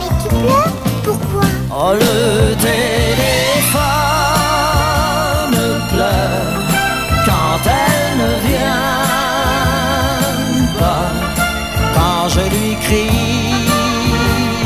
Mais 0.00 0.10
tu 0.20 0.28
pleures 0.28 0.74
Pourquoi 1.04 1.46
Oh, 1.70 1.92
le 1.92 2.56
téléphone 2.56 3.78
pleure 5.88 6.58
quand 7.26 7.60
elle 7.64 8.18
ne 8.18 8.30
vient 8.48 8.90
pas. 10.80 11.10
Quand 11.94 12.24
je 12.28 12.40
lui 12.40 12.74
crie, 12.74 13.62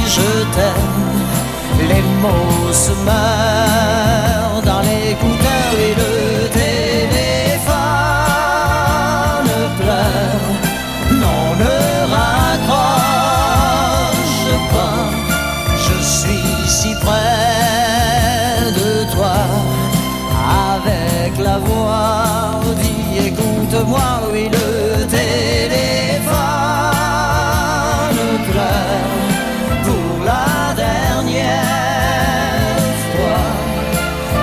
je 0.06 0.28
t'aime, 0.54 1.02
les 1.86 2.04
mots 2.22 2.72
se 2.72 2.92
meurent 3.04 4.62
dans 4.64 4.80
l'écouteur 4.80 5.68
et 5.78 5.94
le 5.94 6.23
Moi 23.82 24.20
oui, 24.32 24.48
le 24.50 25.04
téléphone 25.06 26.30
pleure 28.50 29.10
pour 29.82 30.24
la 30.24 30.74
dernière 30.74 31.60
fois, 33.10 33.46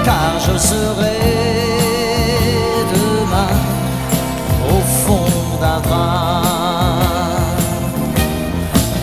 car 0.03 0.37
je 0.37 0.57
serai 0.57 1.19
demain 2.93 3.55
au 4.69 4.81
fond 5.05 5.31
d'un 5.61 5.79
train. 5.79 6.41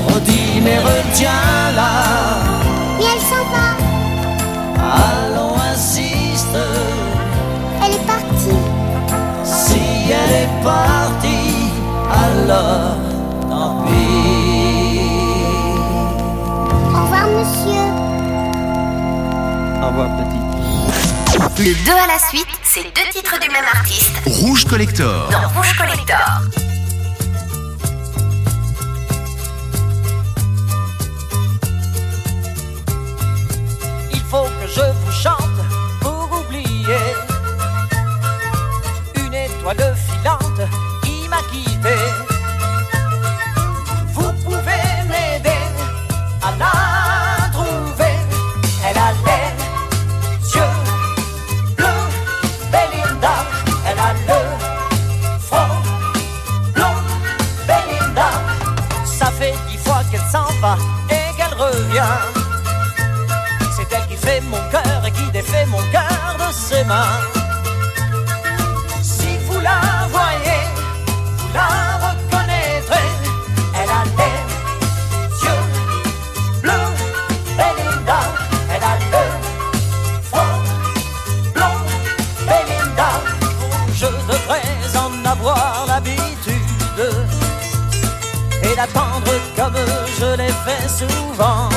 Redis, 0.06 0.60
mais 0.62 0.78
retiens-la. 0.78 2.27
Partie, 10.68 11.70
alors 12.24 12.96
tant 13.48 13.84
pis. 13.86 15.00
Au 16.94 17.02
revoir, 17.02 17.26
monsieur. 17.36 17.84
Au 19.82 19.86
revoir 19.88 20.08
petit. 20.18 21.62
Le 21.64 21.74
2 21.84 21.92
à 21.92 22.06
la 22.06 22.18
suite, 22.28 22.46
c'est 22.62 22.82
deux 22.82 23.08
titres 23.12 23.38
du 23.40 23.48
même 23.48 23.64
artiste 23.72 24.12
Rouge 24.26 24.64
Collector. 24.64 25.28
dans 25.30 25.48
Rouge 25.56 25.76
Collector. 25.76 26.28
Il 34.12 34.20
faut 34.30 34.44
que 34.44 34.66
je 34.68 34.80
vous 34.80 35.12
chante 35.12 35.47
qui 41.02 41.28
m'a 41.28 41.42
quitté. 41.52 41.96
Vous 44.14 44.32
pouvez 44.44 44.86
m'aider 45.08 45.64
à 46.42 46.50
la 46.58 47.50
trouver. 47.52 48.16
Elle 48.84 48.98
a 48.98 49.12
les 49.26 50.54
yeux 50.54 50.76
bleus, 51.76 52.08
Belinda. 52.72 53.36
Elle 53.86 53.98
a 53.98 54.12
le 54.28 54.40
front 55.38 55.74
blond, 56.74 56.98
Belinda. 57.66 58.30
Ça 59.04 59.26
fait 59.26 59.54
dix 59.68 59.78
fois 59.78 60.02
qu'elle 60.10 60.28
s'en 60.32 60.48
va 60.60 60.76
et 61.10 61.36
qu'elle 61.36 61.56
revient. 61.58 62.16
C'est 63.76 63.92
elle 63.92 64.06
qui 64.08 64.16
fait 64.16 64.40
mon 64.40 64.60
cœur 64.70 65.04
et 65.06 65.12
qui 65.12 65.30
défait 65.30 65.66
mon 65.66 65.82
cœur 65.92 66.36
de 66.38 66.52
ses 66.52 66.84
mains. 66.84 67.37
Je 90.18 90.36
l'ai 90.36 90.52
fait 90.64 90.88
souvent 90.88 91.68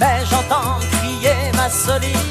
mais 0.00 0.24
j'entends 0.28 0.78
crier 0.92 1.52
ma 1.54 1.68
solitude. 1.70 2.23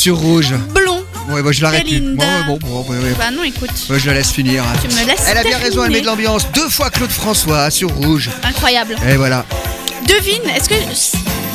Sur 0.00 0.16
rouge. 0.16 0.54
blond. 0.74 1.04
Ouais, 1.28 1.42
bah, 1.42 1.52
je 1.52 1.60
l'arrête 1.60 1.84
plus. 1.84 2.00
Bon, 2.00 2.24
bon, 2.46 2.58
bon, 2.58 2.80
ouais, 2.90 2.96
ouais. 2.96 3.14
Bah 3.18 3.30
non, 3.30 3.44
écoute, 3.44 3.68
je 3.90 4.06
la 4.06 4.14
laisse 4.14 4.30
finir. 4.30 4.64
tu 4.80 4.88
me 4.88 5.06
laisses 5.06 5.26
Elle 5.30 5.36
a 5.36 5.42
bien 5.42 5.58
raison, 5.58 5.84
elle 5.84 5.92
met 5.92 6.00
de 6.00 6.06
l'ambiance. 6.06 6.46
Deux 6.54 6.70
fois 6.70 6.88
Claude 6.88 7.10
François 7.10 7.70
sur 7.70 7.90
rouge. 7.90 8.30
Incroyable. 8.42 8.96
Et 9.06 9.16
voilà. 9.16 9.44
Devine, 10.08 10.48
est-ce 10.56 10.70
que. 10.70 10.74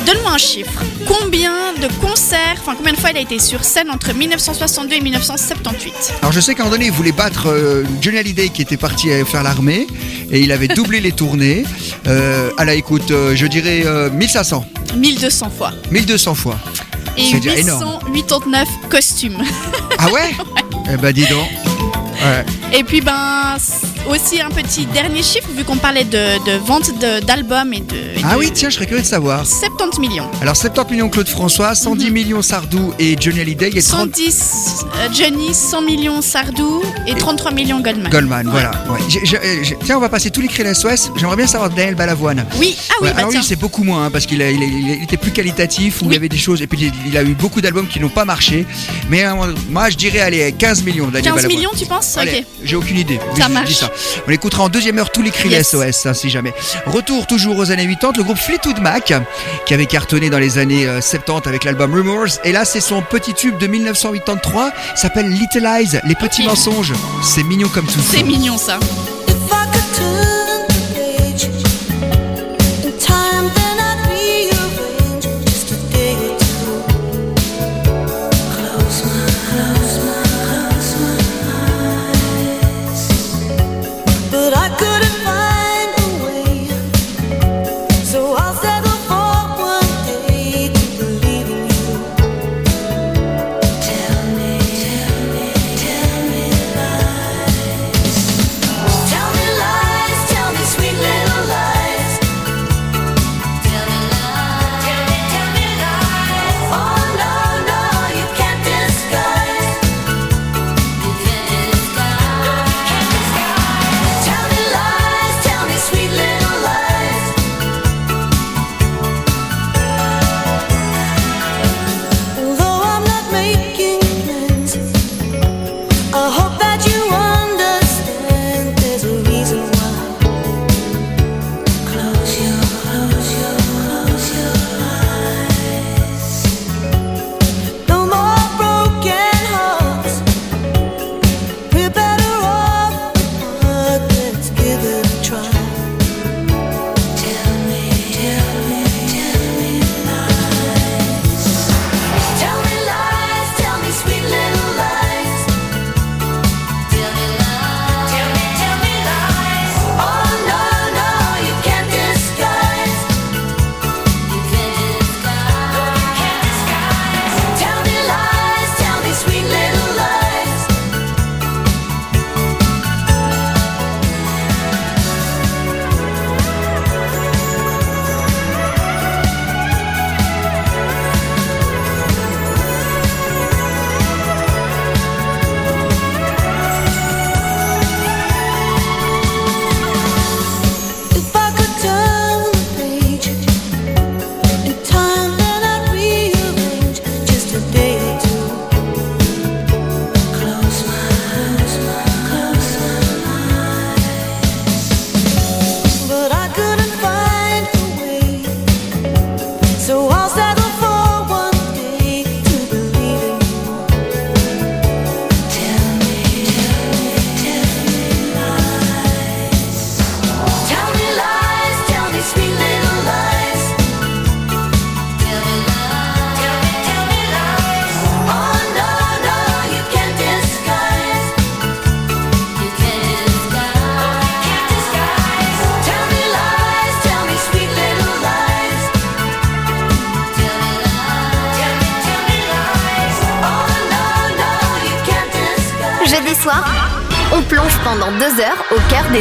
Donne-moi 0.06 0.30
un 0.30 0.38
chiffre. 0.38 0.80
Combien 1.08 1.72
de 1.82 1.88
concerts, 2.00 2.54
enfin 2.60 2.74
combien 2.76 2.92
de 2.92 2.98
fois 2.98 3.10
il 3.10 3.16
a 3.16 3.20
été 3.20 3.40
sur 3.40 3.64
scène 3.64 3.90
entre 3.90 4.14
1962 4.14 4.94
et 4.94 5.00
1978 5.00 5.92
Alors 6.22 6.30
je 6.30 6.38
sais 6.38 6.54
qu'à 6.54 6.62
un 6.62 6.66
moment 6.66 6.76
donné, 6.76 6.86
il 6.86 6.92
voulait 6.92 7.10
battre 7.10 7.48
euh, 7.48 7.82
Johnny 8.00 8.18
Hallyday 8.18 8.50
qui 8.50 8.62
était 8.62 8.76
parti 8.76 9.10
euh, 9.10 9.24
faire 9.24 9.42
l'armée 9.42 9.88
et 10.30 10.38
il 10.38 10.52
avait 10.52 10.68
doublé 10.68 11.00
les 11.00 11.10
tournées. 11.10 11.64
Euh, 12.06 12.50
à 12.56 12.64
la 12.64 12.74
écoute, 12.74 13.10
euh, 13.10 13.34
je 13.34 13.46
dirais 13.46 13.82
euh, 13.84 14.08
1500, 14.10 14.64
1200 14.94 15.50
fois. 15.50 15.72
1200 15.90 16.34
fois. 16.36 16.60
Et 17.16 17.24
C'est 17.30 17.40
déjà 17.40 17.56
énorme. 17.56 17.98
889 18.12 18.68
costumes. 18.88 19.42
Ah 19.98 20.10
ouais 20.12 20.30
Eh 20.92 20.96
ben 20.96 21.12
dis 21.12 21.26
donc. 21.26 21.48
Ouais. 22.22 22.44
Et 22.78 22.84
puis 22.84 23.00
ben 23.00 23.35
aussi 24.08 24.40
un 24.40 24.50
petit 24.50 24.86
dernier 24.86 25.22
chiffre 25.22 25.48
vu 25.56 25.64
qu'on 25.64 25.76
parlait 25.76 26.04
de, 26.04 26.44
de 26.44 26.58
vente 26.64 26.90
d'albums 27.26 27.72
et 27.72 27.80
de, 27.80 27.94
et 27.96 28.22
Ah 28.24 28.34
de 28.34 28.38
oui, 28.38 28.50
tiens, 28.52 28.68
je 28.70 28.74
serais 28.76 28.86
curieux 28.86 29.02
de 29.02 29.06
savoir. 29.06 29.44
70 29.46 29.98
millions. 30.00 30.28
Alors 30.42 30.56
70 30.56 30.92
millions 30.92 31.08
Claude 31.08 31.28
François, 31.28 31.74
110 31.74 32.10
millions 32.10 32.42
Sardou 32.42 32.92
et 32.98 33.16
Johnny 33.20 33.40
Hallyday 33.40 33.68
et 33.74 33.82
30 33.82 34.14
110 34.16 34.84
euh, 34.96 35.08
Johnny, 35.12 35.54
100 35.54 35.82
millions 35.82 36.22
Sardou 36.22 36.82
et 37.06 37.14
33 37.14 37.50
millions 37.52 37.80
Goldman. 37.80 38.10
Goldman, 38.10 38.48
voilà. 38.50 38.70
Ouais. 38.90 39.00
Tiens, 39.84 39.96
on 39.96 40.00
va 40.00 40.08
passer 40.08 40.30
tous 40.30 40.40
les 40.40 40.48
la 40.64 40.74
SOS. 40.74 41.10
J'aimerais 41.16 41.36
bien 41.36 41.46
savoir 41.46 41.70
Daniel 41.70 41.94
Balavoine. 41.94 42.46
Oui, 42.58 42.76
ah 42.90 42.94
oui, 43.00 43.08
Ouais, 43.08 43.12
bah 43.12 43.18
alors 43.18 43.30
tiens. 43.30 43.40
lui, 43.40 43.46
c'est 43.46 43.56
beaucoup 43.56 43.84
moins 43.84 44.06
hein, 44.06 44.10
parce 44.10 44.24
qu'il 44.26 44.40
il, 44.40 44.62
il 44.96 45.02
était 45.02 45.16
plus 45.18 45.30
qualitatif, 45.30 46.00
où 46.02 46.06
il 46.06 46.12
y 46.14 46.16
avait 46.16 46.28
des 46.30 46.38
choses, 46.38 46.62
et 46.62 46.66
puis 46.66 46.90
il, 47.06 47.16
a 47.16 47.22
eu 47.22 47.34
beaucoup 47.34 47.60
d'albums 47.60 47.86
qui 47.86 48.00
n'ont 48.00 48.08
pas 48.08 48.24
marché. 48.24 48.66
Mais 49.10 49.24
euh, 49.26 49.34
moi, 49.70 49.90
je 49.90 49.96
dirais, 49.96 50.20
allez, 50.20 50.52
15 50.58 50.82
millions, 50.84 51.06
Daniel 51.06 51.24
15 51.24 51.34
Balavoine. 51.34 51.56
millions, 51.56 51.70
tu 51.78 51.84
penses? 51.86 52.16
Allez, 52.16 52.38
Ok. 52.38 52.44
J'ai 52.64 52.76
aucune 52.76 52.98
idée. 52.98 53.18
Ça 53.18 53.22
Je- 53.36 53.42
je 53.42 53.46
dis 53.46 53.52
marche. 53.52 53.74
ça. 53.74 53.90
On 54.26 54.30
écoutera 54.30 54.64
en 54.64 54.68
deuxième 54.68 54.98
heure 54.98 55.10
tous 55.10 55.22
les 55.22 55.30
cris 55.30 55.48
Yes. 55.48 55.70
SOS, 55.70 56.06
hein, 56.06 56.14
si 56.14 56.30
jamais. 56.30 56.54
Retour 56.86 57.26
toujours 57.26 57.56
aux 57.58 57.70
années 57.70 57.86
80, 57.86 58.12
le 58.16 58.22
groupe 58.24 58.38
Fleetwood 58.38 58.80
Mac, 58.80 59.12
qui 59.66 59.74
avait 59.74 59.86
cartonné 59.86 60.30
dans 60.30 60.38
les 60.38 60.58
années 60.58 60.86
euh, 60.86 61.00
70 61.00 61.48
avec 61.48 61.64
l'album 61.64 61.94
Rumors. 61.94 62.38
Et 62.44 62.52
là, 62.52 62.64
c'est 62.64 62.80
son 62.80 63.02
petit 63.02 63.34
tube 63.34 63.58
de 63.58 63.66
1983, 63.66 64.70
s'appelle 64.94 65.28
Little 65.28 65.62
Lies, 65.62 65.98
les 66.04 66.14
petits 66.14 66.44
mensonges. 66.44 66.92
C'est 67.22 67.42
mignon 67.42 67.68
comme 67.68 67.86
tout. 67.86 68.00
C'est 68.10 68.22
mignon 68.22 68.58
ça. 68.58 68.78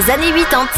Années 0.09 0.31
80. 0.31 0.74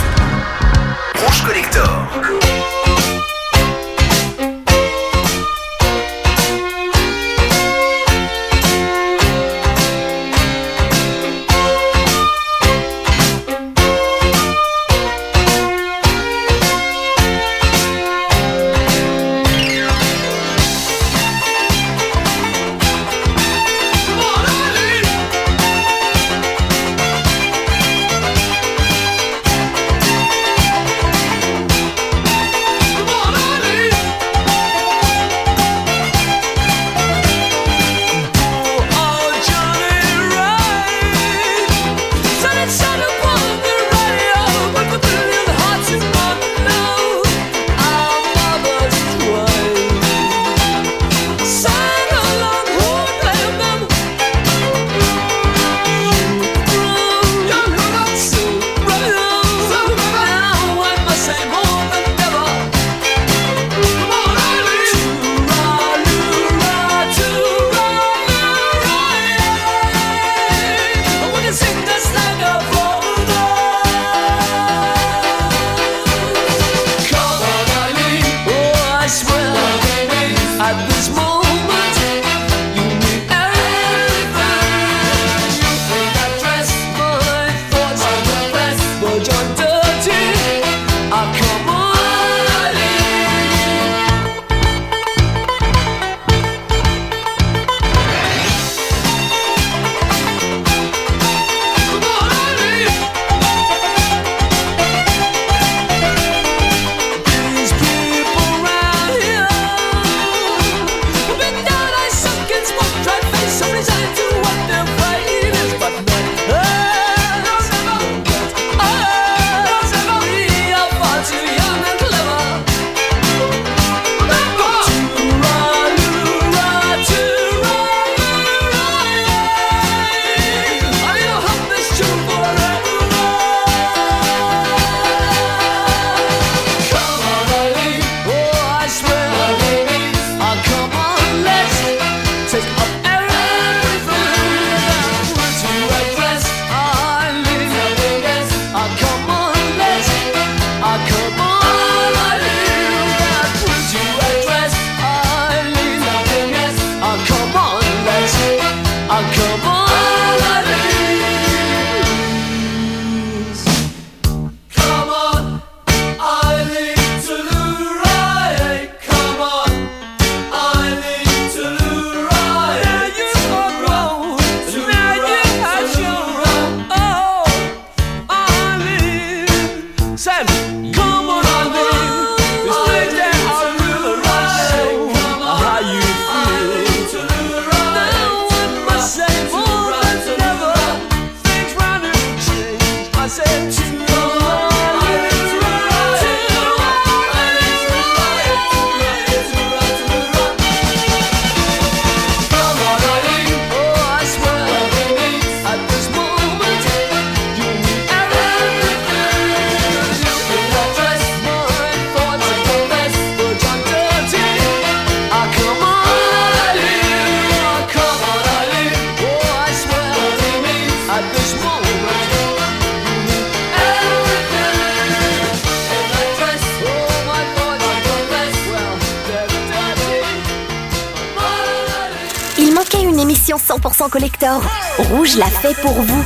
L'a 235.37 235.45
fait 235.45 235.75
pour 235.81 236.01
vous. 236.01 236.23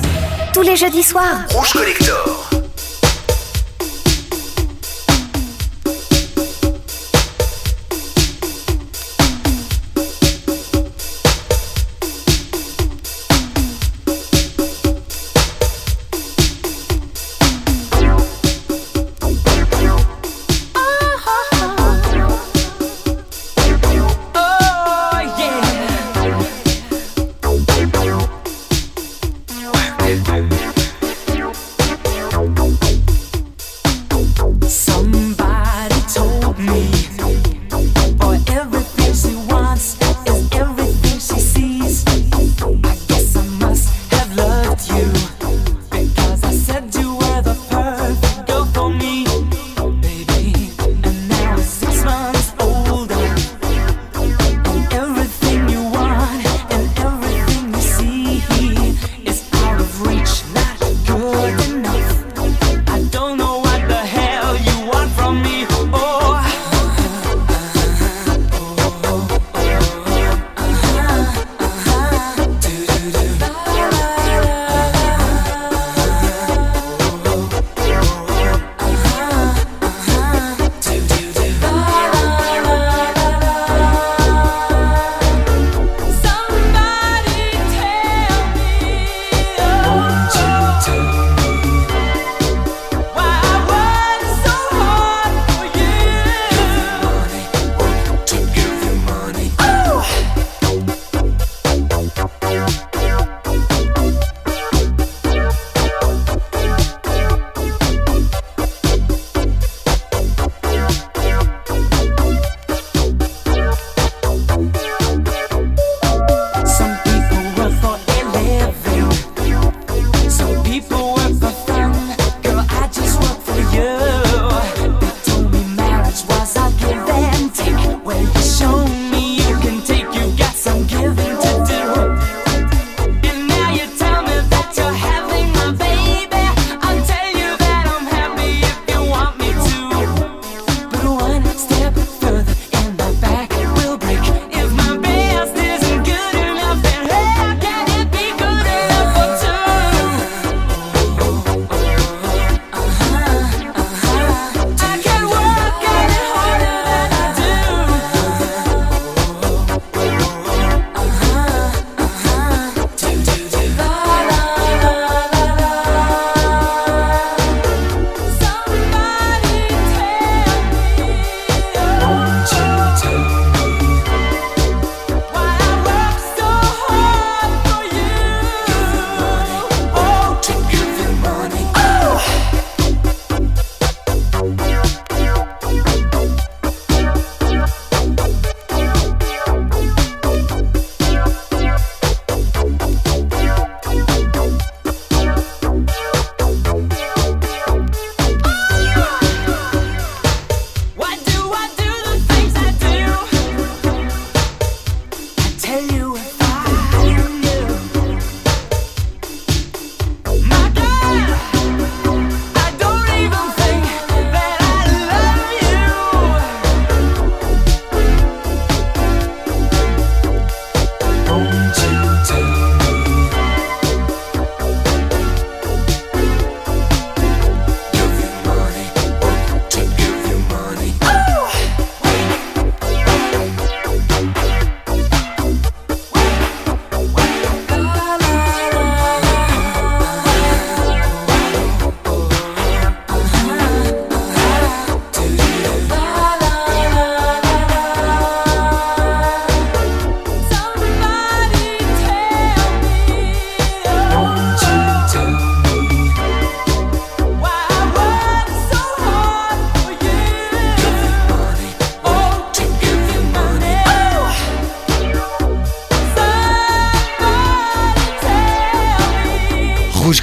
Tous 0.54 0.62
les 0.62 0.76
jeudis 0.76 1.04
soirs. 1.04 1.46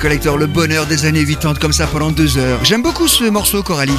Le 0.09 0.47
bonheur 0.47 0.87
des 0.87 1.05
années 1.05 1.23
80 1.23 1.57
comme 1.61 1.75
ça 1.75 1.87
pendant 1.87 2.11
deux 2.11 2.39
heures. 2.39 2.65
J'aime 2.65 2.81
beaucoup 2.81 3.07
ce 3.07 3.25
morceau, 3.25 3.63
Coralie. 3.63 3.93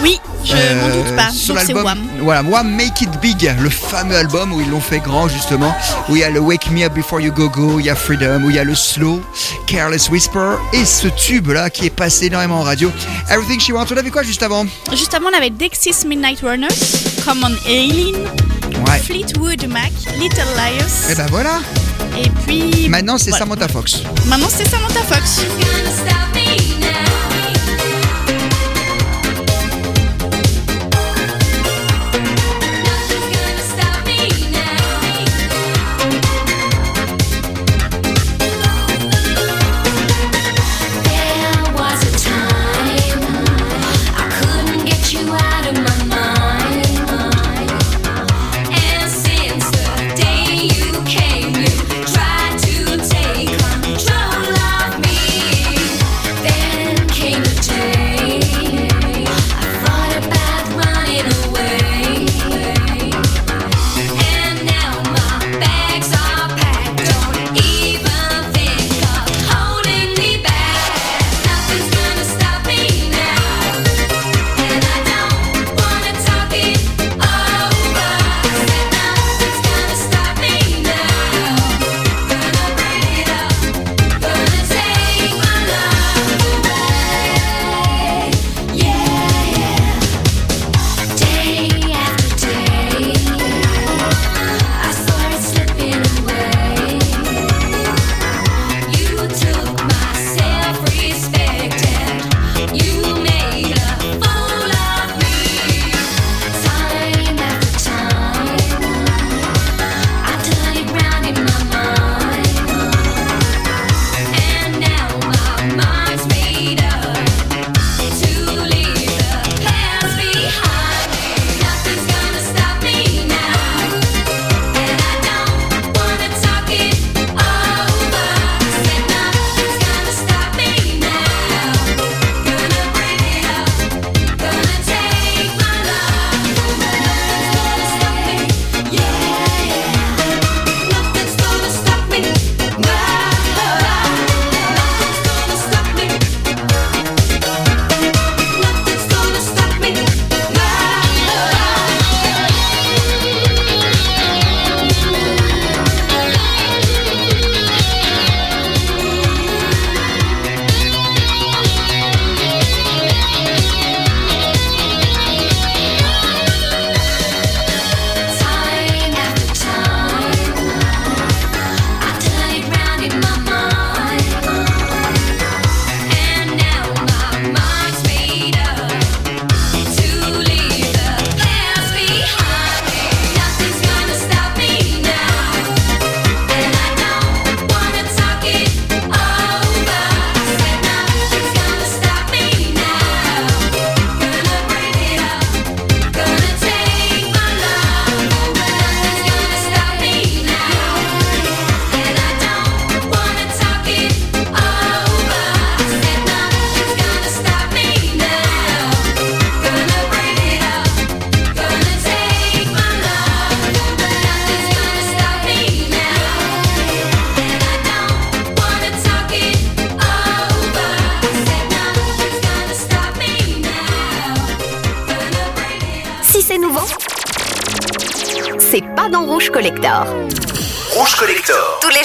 Oui, 0.00 0.20
je 0.44 0.52
euh, 0.54 0.80
m'en 0.80 0.96
doute 0.96 1.16
pas. 1.16 1.30
Sur 1.30 1.56
l'album, 1.56 1.98
voilà, 2.20 2.44
moi 2.44 2.62
Make 2.62 3.00
It 3.00 3.10
Big, 3.20 3.52
le 3.60 3.68
fameux 3.68 4.14
album 4.14 4.52
où 4.52 4.60
ils 4.60 4.70
l'ont 4.70 4.80
fait 4.80 5.00
grand 5.00 5.26
justement, 5.26 5.74
où 6.08 6.14
il 6.14 6.20
y 6.20 6.24
a 6.24 6.30
le 6.30 6.38
Wake 6.38 6.70
Me 6.70 6.84
Up 6.84 6.94
Before 6.94 7.20
You 7.20 7.32
Go 7.32 7.48
Go, 7.48 7.80
il 7.80 7.86
y 7.86 7.90
a 7.90 7.96
Freedom, 7.96 8.44
où 8.44 8.50
il 8.50 8.56
y 8.56 8.60
a 8.60 8.64
le 8.64 8.76
Slow, 8.76 9.20
Careless 9.66 10.08
Whisper 10.08 10.54
et 10.72 10.84
ce 10.84 11.08
tube 11.08 11.48
là 11.48 11.68
qui 11.68 11.86
est 11.86 11.90
passé 11.90 12.26
énormément 12.26 12.60
en 12.60 12.62
radio. 12.62 12.92
Everything 13.28 13.58
She 13.58 13.70
Wants. 13.70 13.86
On 13.90 13.96
avait 13.96 14.10
quoi 14.10 14.22
juste 14.22 14.44
avant? 14.44 14.66
Juste 14.92 15.14
avant, 15.14 15.30
on 15.34 15.36
avait 15.36 15.50
Dexys 15.50 16.06
Midnight 16.06 16.42
Runners, 16.42 16.68
Come 17.24 17.44
on 17.44 17.68
Aileen. 17.68 18.14
Fleetwood 19.02 19.66
Mac, 19.68 19.92
Little 20.16 20.46
Liars. 20.56 21.10
Et 21.10 21.16
ben 21.16 21.26
voilà. 21.28 21.58
Et 22.16 22.30
puis. 22.30 22.88
Maintenant, 22.88 23.18
c'est 23.18 23.30
voilà. 23.30 23.44
Samantha 23.44 23.68
Fox. 23.68 24.02
Maintenant, 24.26 24.48
c'est 24.50 24.68
Samantha 24.68 25.02
Fox. 25.02 25.44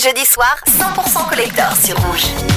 jeudis 0.02 0.26
soirs, 0.26 0.60
100% 0.66 1.30
collector 1.30 1.76
sur 1.76 1.95
Rouge. 1.97 2.51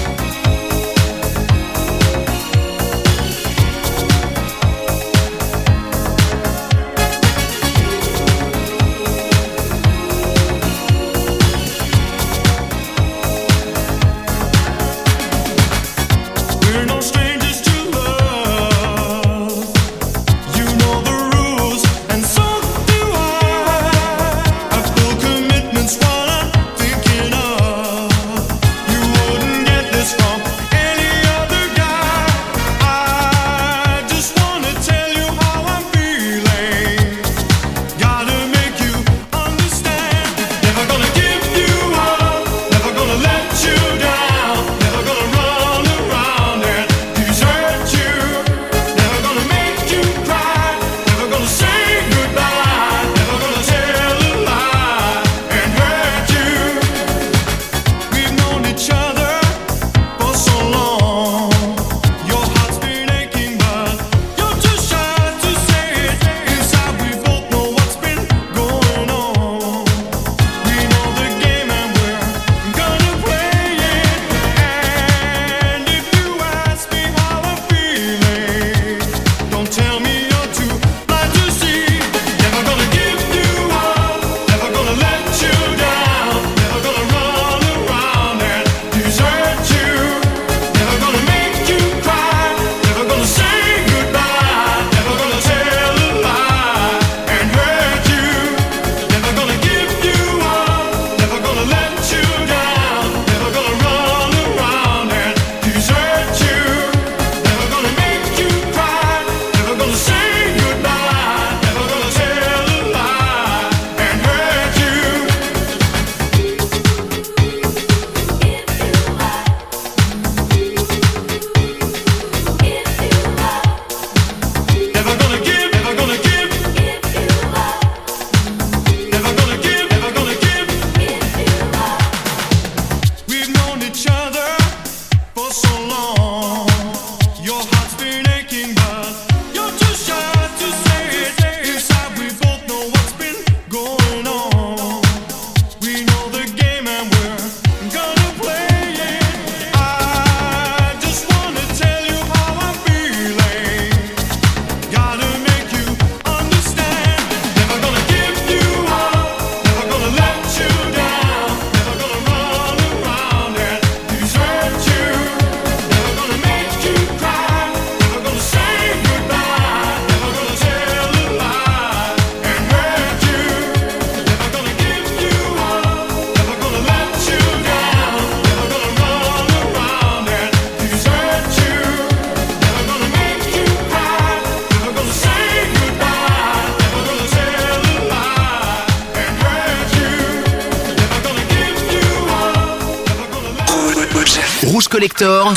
Rouge 194.75 194.89
Collector. 194.89 195.55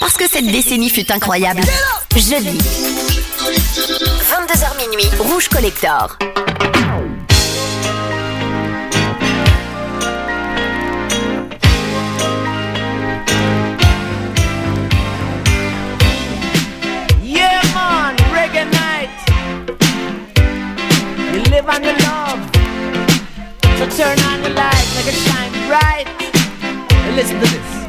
Parce 0.00 0.18
que 0.18 0.28
cette 0.28 0.44
décennie 0.44 0.90
fut 0.90 1.10
incroyable. 1.10 1.62
Jeudi. 2.14 2.58
22h 2.58 4.76
minuit. 4.76 5.08
Rouge 5.18 5.48
Collector. 5.48 6.18
Yeah 17.22 17.62
man, 17.72 18.14
reggae 18.34 18.66
night. 18.66 19.08
You 21.32 21.40
live 21.50 21.66
on 21.66 21.80
the 21.80 21.94
love. 22.04 22.40
So 23.78 23.86
turn 23.96 24.20
on 24.30 24.42
the 24.42 24.50
light, 24.50 24.86
make 24.96 25.06
it 25.06 25.14
shine 25.14 25.50
bright. 25.66 26.06
And 27.06 27.16
listen 27.16 27.40
to 27.40 27.46
this. 27.46 27.79